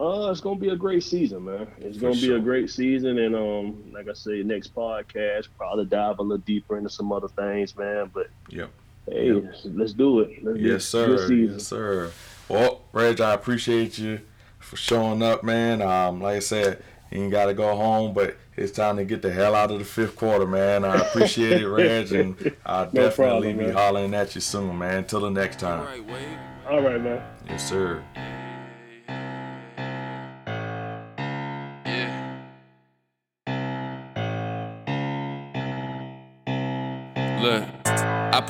Uh, 0.00 0.30
it's 0.30 0.40
gonna 0.40 0.58
be 0.58 0.70
a 0.70 0.76
great 0.76 1.02
season, 1.02 1.44
man. 1.44 1.66
It's 1.78 1.98
For 1.98 2.04
gonna 2.08 2.20
be 2.20 2.32
a 2.34 2.38
great 2.38 2.70
season, 2.70 3.18
and 3.18 3.34
um, 3.36 3.92
like 3.92 4.08
I 4.08 4.14
say, 4.14 4.42
next 4.42 4.74
podcast 4.74 5.48
probably 5.58 5.84
dive 5.84 6.18
a 6.20 6.22
little 6.22 6.38
deeper 6.38 6.78
into 6.78 6.88
some 6.88 7.12
other 7.12 7.28
things, 7.28 7.76
man. 7.76 8.10
But 8.14 8.28
Yep. 8.48 8.70
hey, 9.10 9.26
Yep. 9.32 9.54
let's 9.74 9.92
do 9.92 10.20
it. 10.20 10.42
Let's 10.42 10.58
Yes, 10.58 10.90
Good 10.92 11.18
sir. 11.18 11.32
Yes, 11.34 11.66
sir. 11.66 12.10
Well, 12.48 12.80
Reg, 12.94 13.20
I 13.20 13.34
appreciate 13.34 13.98
you 13.98 14.20
for 14.58 14.76
showing 14.76 15.22
up, 15.22 15.44
man. 15.44 15.82
Um, 15.82 16.22
like 16.22 16.36
I 16.36 16.40
said, 16.40 16.82
you 17.10 17.22
ain't 17.22 17.30
got 17.30 17.46
to 17.46 17.54
go 17.54 17.76
home, 17.76 18.14
but 18.14 18.36
it's 18.56 18.72
time 18.72 18.96
to 18.96 19.04
get 19.04 19.20
the 19.20 19.30
hell 19.30 19.54
out 19.54 19.70
of 19.70 19.78
the 19.80 19.84
fifth 19.84 20.16
quarter, 20.16 20.46
man. 20.46 20.82
I 20.84 20.96
appreciate 20.96 21.60
it, 21.60 21.68
Reg, 21.68 22.10
and 22.12 22.56
I'll 22.64 22.86
No 22.86 22.90
definitely 23.08 23.12
problem, 23.52 23.58
be 23.58 23.64
man. 23.64 23.72
hollering 23.74 24.14
at 24.14 24.34
you 24.34 24.40
soon, 24.40 24.78
man. 24.78 24.98
Until 24.98 25.20
the 25.20 25.30
next 25.30 25.58
time. 25.58 25.80
Alright, 25.80 26.06
Wade. 26.06 26.38
All 26.68 26.80
right, 26.80 27.00
man. 27.02 27.22
Yes, 27.48 27.68
sir. 27.68 28.02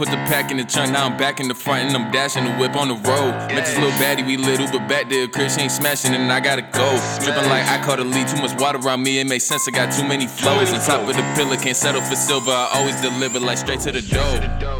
Put 0.00 0.08
the 0.08 0.16
pack 0.32 0.50
in 0.50 0.56
the 0.56 0.64
trunk, 0.64 0.92
now 0.92 1.04
I'm 1.04 1.18
back 1.18 1.40
in 1.40 1.48
the 1.48 1.54
front 1.54 1.84
and 1.84 1.94
I'm 1.94 2.10
dashing 2.10 2.44
the 2.44 2.52
whip 2.52 2.74
on 2.74 2.88
the 2.88 2.94
road. 2.94 3.32
Met 3.52 3.66
this 3.66 3.76
little 3.76 3.90
baddie, 4.00 4.26
we 4.26 4.38
little, 4.38 4.66
but 4.72 4.88
back 4.88 5.10
there, 5.10 5.28
Chris 5.28 5.58
ain't 5.58 5.70
smashing 5.70 6.14
and 6.14 6.32
I 6.32 6.40
gotta 6.40 6.62
go. 6.62 6.88
Dripping 7.22 7.50
like 7.50 7.66
I 7.68 7.84
caught 7.84 8.00
a 8.00 8.04
lead, 8.04 8.26
too 8.26 8.40
much 8.40 8.58
water 8.58 8.78
around 8.78 9.02
me, 9.02 9.20
it 9.20 9.26
makes 9.26 9.44
sense, 9.44 9.68
I 9.68 9.72
got 9.72 9.92
too 9.92 10.08
many 10.08 10.26
flows. 10.26 10.72
On 10.72 10.80
top 10.80 11.06
of 11.06 11.14
the 11.14 11.34
pillar, 11.36 11.58
can't 11.58 11.76
settle 11.76 12.00
for 12.00 12.16
silver, 12.16 12.50
I 12.50 12.70
always 12.80 12.98
deliver 13.02 13.40
like 13.40 13.58
straight 13.58 13.80
to 13.80 13.92
the 13.92 14.00
dough. 14.00 14.79